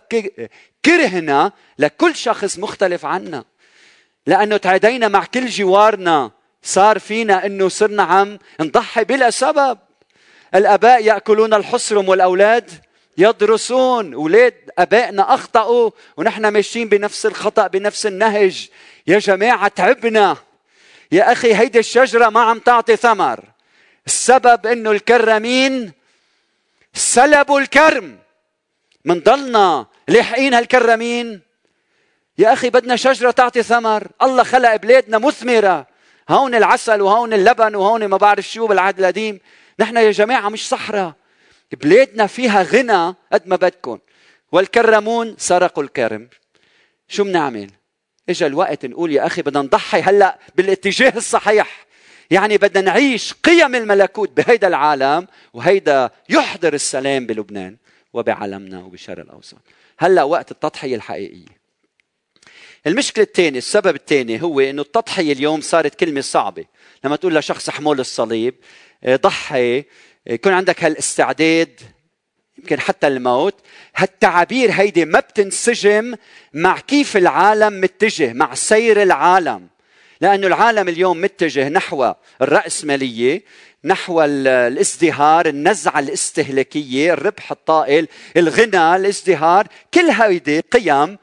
كرهنا 0.86 1.52
لكل 1.80 2.16
شخص 2.16 2.60
مختلف 2.60 3.06
عنا. 3.06 3.44
لأنه 4.28 4.58
تعدينا 4.58 5.08
مع 5.08 5.26
كل 5.26 5.46
جوارنا 5.46 6.32
صار 6.64 7.00
فينا 7.00 7.46
أنه 7.46 7.70
صرنا 7.70 8.04
عم 8.04 8.40
نضحي 8.62 9.04
بلا 9.04 9.30
سبب. 9.30 9.78
الآباء 10.56 11.04
يأكلون 11.04 11.54
الحصرم 11.54 12.10
والأولاد 12.10 12.72
يدرسون 13.18 14.14
أولاد 14.14 14.54
أبائنا 14.78 15.34
أخطأوا 15.34 15.92
ونحن 16.18 16.48
ماشيين 16.48 16.90
بنفس 16.90 17.26
الخطأ 17.26 17.68
بنفس 17.68 18.06
النهج. 18.06 18.70
يا 19.08 19.20
جماعة 19.20 19.68
تعبنا. 19.68 20.38
يا 21.12 21.32
أخي 21.32 21.56
هيدي 21.56 21.80
الشجرة 21.80 22.30
ما 22.30 22.40
عم 22.40 22.60
تعطي 22.60 22.96
ثمر. 22.96 23.40
السبب 24.06 24.68
إنه 24.68 24.92
الكرمين 24.92 25.92
سلبوا 26.96 27.60
الكرم. 27.60 28.18
من 29.06 29.20
ضلنا 29.20 29.86
لاحقين 30.08 30.54
هالكرمين. 30.54 31.42
يا 32.38 32.54
أخي 32.54 32.70
بدنا 32.70 32.96
شجرة 32.96 33.32
تعطي 33.32 33.64
ثمر. 33.64 34.08
الله 34.22 34.44
خلق 34.44 34.76
بلادنا 34.76 35.18
مثمرة. 35.18 35.88
هون 36.30 36.56
العسل 36.56 37.02
وهون 37.02 37.34
اللبن 37.34 37.76
وهون 37.76 38.06
ما 38.06 38.18
بعرف 38.18 38.50
شو 38.50 38.68
بالعهد 38.68 39.00
القديم. 39.00 39.40
نحن 39.80 39.98
يا 39.98 40.12
جماعة 40.12 40.50
مش 40.50 40.70
صحراء. 40.70 41.14
بلادنا 41.72 42.28
فيها 42.28 42.64
غنى 42.64 43.16
قد 43.34 43.48
ما 43.48 43.56
بدكم 43.56 44.00
والكرمون 44.52 45.36
سرقوا 45.38 45.84
الكرم. 45.84 46.30
شو 47.08 47.24
بنعمل؟ 47.24 47.72
اجى 48.30 48.46
الوقت 48.46 48.86
نقول 48.86 49.12
يا 49.12 49.26
أخي 49.26 49.42
بدنا 49.42 49.62
نضحي 49.62 50.02
هلأ 50.02 50.40
بالاتجاه 50.56 51.14
الصحيح. 51.18 51.85
يعني 52.32 52.58
بدنا 52.58 52.82
نعيش 52.82 53.34
قيم 53.34 53.76
الملكوت 53.76 54.32
بهيدا 54.38 54.68
العالم 54.68 55.28
وهيدا 55.54 56.10
يحضر 56.30 56.74
السلام 56.74 57.26
بلبنان 57.26 57.78
وبعالمنا 58.14 58.84
وبالشرق 58.84 59.20
الأوسط. 59.20 59.58
هلأ 59.98 60.24
وقت 60.24 60.52
التضحية 60.52 60.96
الحقيقية. 60.96 61.66
المشكلة 62.88 63.24
الثانية 63.24 63.58
السبب 63.58 63.96
الثاني 63.96 64.42
هو 64.42 64.60
إنه 64.60 64.82
التضحية 64.82 65.34
اليوم 65.34 65.62
صارت 65.62 65.96
كلمة 65.96 66.22
صعبة. 66.22 66.66
لما 67.04 67.16
تقول 67.16 67.36
لشخص 67.36 67.70
حمول 67.70 68.00
الصليب 68.00 68.56
آه، 69.04 69.16
ضحي 69.16 69.80
آه، 69.80 69.86
يكون 70.28 70.54
عندك 70.54 70.84
هالاستعداد 70.84 71.82
يمكن 72.58 72.80
حتى 72.80 73.08
الموت. 73.08 73.56
هالتعابير 73.96 74.72
هيدي 74.72 75.06
ما 75.06 75.20
بتنسجم 75.20 76.16
مع 76.54 76.80
كيف 76.80 77.18
العالم 77.18 77.82
متجه 77.82 78.34
مع 78.34 78.54
سير 78.56 79.04
العالم. 79.04 79.68
لأن 80.22 80.44
العالم 80.46 80.90
اليوم 80.90 81.22
متجه 81.22 81.70
نحو 81.70 82.14
الرأسمالية 82.42 83.44
نحو 83.84 84.22
الازدهار 84.22 85.48
النزعة 85.48 86.00
الاستهلاكية 86.00 87.14
الربح 87.14 87.52
الطائل 87.52 88.08
الغنى 88.38 88.96
الازدهار 88.96 89.68
كل 89.94 90.10
هيدي 90.10 90.60
قيم 90.60 91.18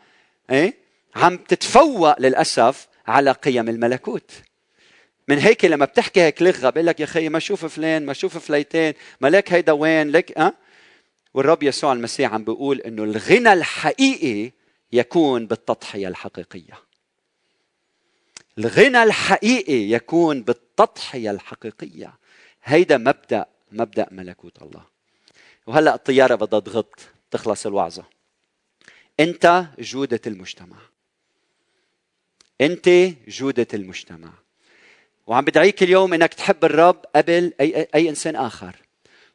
إيه؟ 0.50 0.74
عم 1.16 1.36
تتفوق 1.36 2.20
للأسف 2.20 2.88
على 3.06 3.32
قيم 3.32 3.68
الملكوت. 3.68 4.30
من 5.28 5.38
هيك 5.38 5.64
لما 5.64 5.84
بتحكي 5.84 6.20
هيك 6.20 6.42
لغة 6.42 6.70
بقول 6.70 6.86
لك 6.86 7.00
يا 7.00 7.06
خيي 7.06 7.28
ما 7.28 7.38
شوف 7.38 7.66
فلان 7.66 8.06
ما 8.06 8.12
شوف 8.12 8.38
فليتين 8.38 8.92
ما 9.20 9.28
لك 9.28 9.52
هيدا 9.52 9.72
وين 9.72 10.10
لك 10.10 10.38
أه؟ 10.38 10.54
والرب 11.34 11.62
يسوع 11.62 11.92
المسيح 11.92 12.32
عم 12.34 12.44
بيقول 12.44 12.80
إنه 12.80 13.04
الغنى 13.04 13.52
الحقيقي 13.52 14.52
يكون 14.92 15.46
بالتضحية 15.46 16.08
الحقيقية. 16.08 16.91
الغنى 18.58 19.02
الحقيقي 19.02 19.90
يكون 19.90 20.42
بالتضحية 20.42 21.30
الحقيقية. 21.30 22.14
هيدا 22.64 22.98
مبدأ 22.98 23.46
مبدأ 23.72 24.06
ملكوت 24.10 24.62
الله. 24.62 24.84
وهلأ 25.66 25.94
الطيارة 25.94 26.34
بدها 26.34 26.60
تغط 26.60 27.00
تخلص 27.30 27.66
الوعظة. 27.66 28.04
أنت 29.20 29.64
جودة 29.78 30.20
المجتمع. 30.26 30.76
أنت 32.60 32.88
جودة 33.28 33.66
المجتمع. 33.74 34.32
وعم 35.26 35.44
بدعيك 35.44 35.82
اليوم 35.82 36.14
إنك 36.14 36.34
تحب 36.34 36.64
الرب 36.64 37.04
قبل 37.16 37.52
أي 37.60 37.88
أي 37.94 38.08
إنسان 38.08 38.36
آخر. 38.36 38.76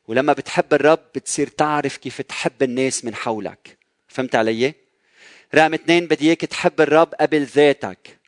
ولما 0.07 0.33
بتحب 0.33 0.73
الرب 0.73 0.99
بتصير 1.15 1.47
تعرف 1.47 1.97
كيف 1.97 2.21
تحب 2.21 2.63
الناس 2.63 3.05
من 3.05 3.15
حولك. 3.15 3.77
فهمت 4.07 4.35
علي؟ 4.35 4.73
رقم 5.55 5.73
اثنين 5.73 6.07
بدي 6.07 6.27
إياك 6.27 6.41
تحب 6.41 6.81
الرب 6.81 7.13
قبل 7.13 7.43
ذاتك. 7.43 8.19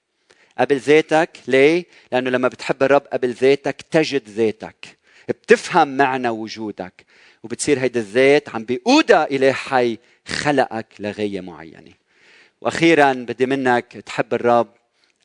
قبل 0.60 0.78
ذاتك. 0.78 1.30
ليه؟ 1.48 1.86
لأنه 2.12 2.30
لما 2.30 2.48
بتحب 2.48 2.84
الرب 2.84 3.02
قبل 3.14 3.32
ذاتك 3.34 3.82
تجد 3.82 4.30
ذاتك 4.30 5.00
بتفهم 5.30 5.98
معنى 5.98 6.30
وجودك 6.30 7.06
وبتصير 7.44 7.80
هيدا 7.80 8.00
الذات 8.00 8.50
عم 8.50 8.64
بيقودها 8.64 9.26
إلى 9.26 9.54
حي 9.54 9.98
خلقك 10.28 10.88
لغاية 11.00 11.42
معينة. 11.42 11.92
وأخيرا 12.62 13.14
بدي 13.14 13.46
منك 13.46 14.04
تحب 14.06 14.34
الرب 14.34 14.68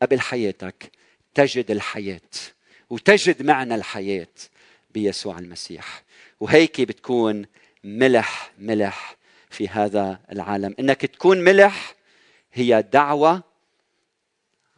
قبل 0.03 0.21
حياتك 0.21 0.91
تجد 1.35 1.71
الحياة 1.71 2.21
وتجد 2.91 3.43
معنى 3.43 3.75
الحياة 3.75 4.27
بيسوع 4.91 5.39
المسيح. 5.39 6.03
وهيك 6.41 6.81
بتكون 6.81 7.47
ملح 7.85 8.53
ملح 8.59 9.17
في 9.51 9.69
هذا 9.69 10.21
العالم. 10.33 10.75
إنك 10.81 11.01
تكون 11.07 11.39
ملح 11.39 11.95
هي 12.53 12.85
دعوة 12.93 13.43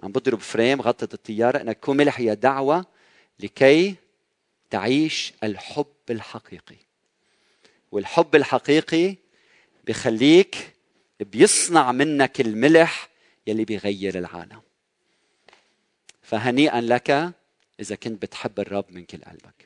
عم 0.00 0.12
بضرب 0.12 0.40
فريم 0.40 0.80
غطت 0.80 1.14
الطيارة. 1.14 1.61
انك 1.61 1.76
تكون 1.78 1.96
ملح 1.96 2.20
هي 2.20 2.35
دعوة 2.35 2.87
لكي 3.40 3.94
تعيش 4.70 5.32
الحب 5.44 5.87
الحقيقي. 6.11 6.76
والحب 7.92 8.37
الحقيقي 8.37 9.16
بخليك 9.87 10.74
بيصنع 11.20 11.92
منك 11.92 12.40
الملح 12.40 13.09
يلي 13.46 13.64
بيغير 13.64 14.18
العالم. 14.18 14.61
فهنيئا 16.22 16.80
لك 16.80 17.32
إذا 17.80 17.96
كنت 17.96 18.22
بتحب 18.22 18.61
الرب 18.61 18.85
من 18.90 19.04
كل 19.04 19.18
قلبك. 19.18 19.65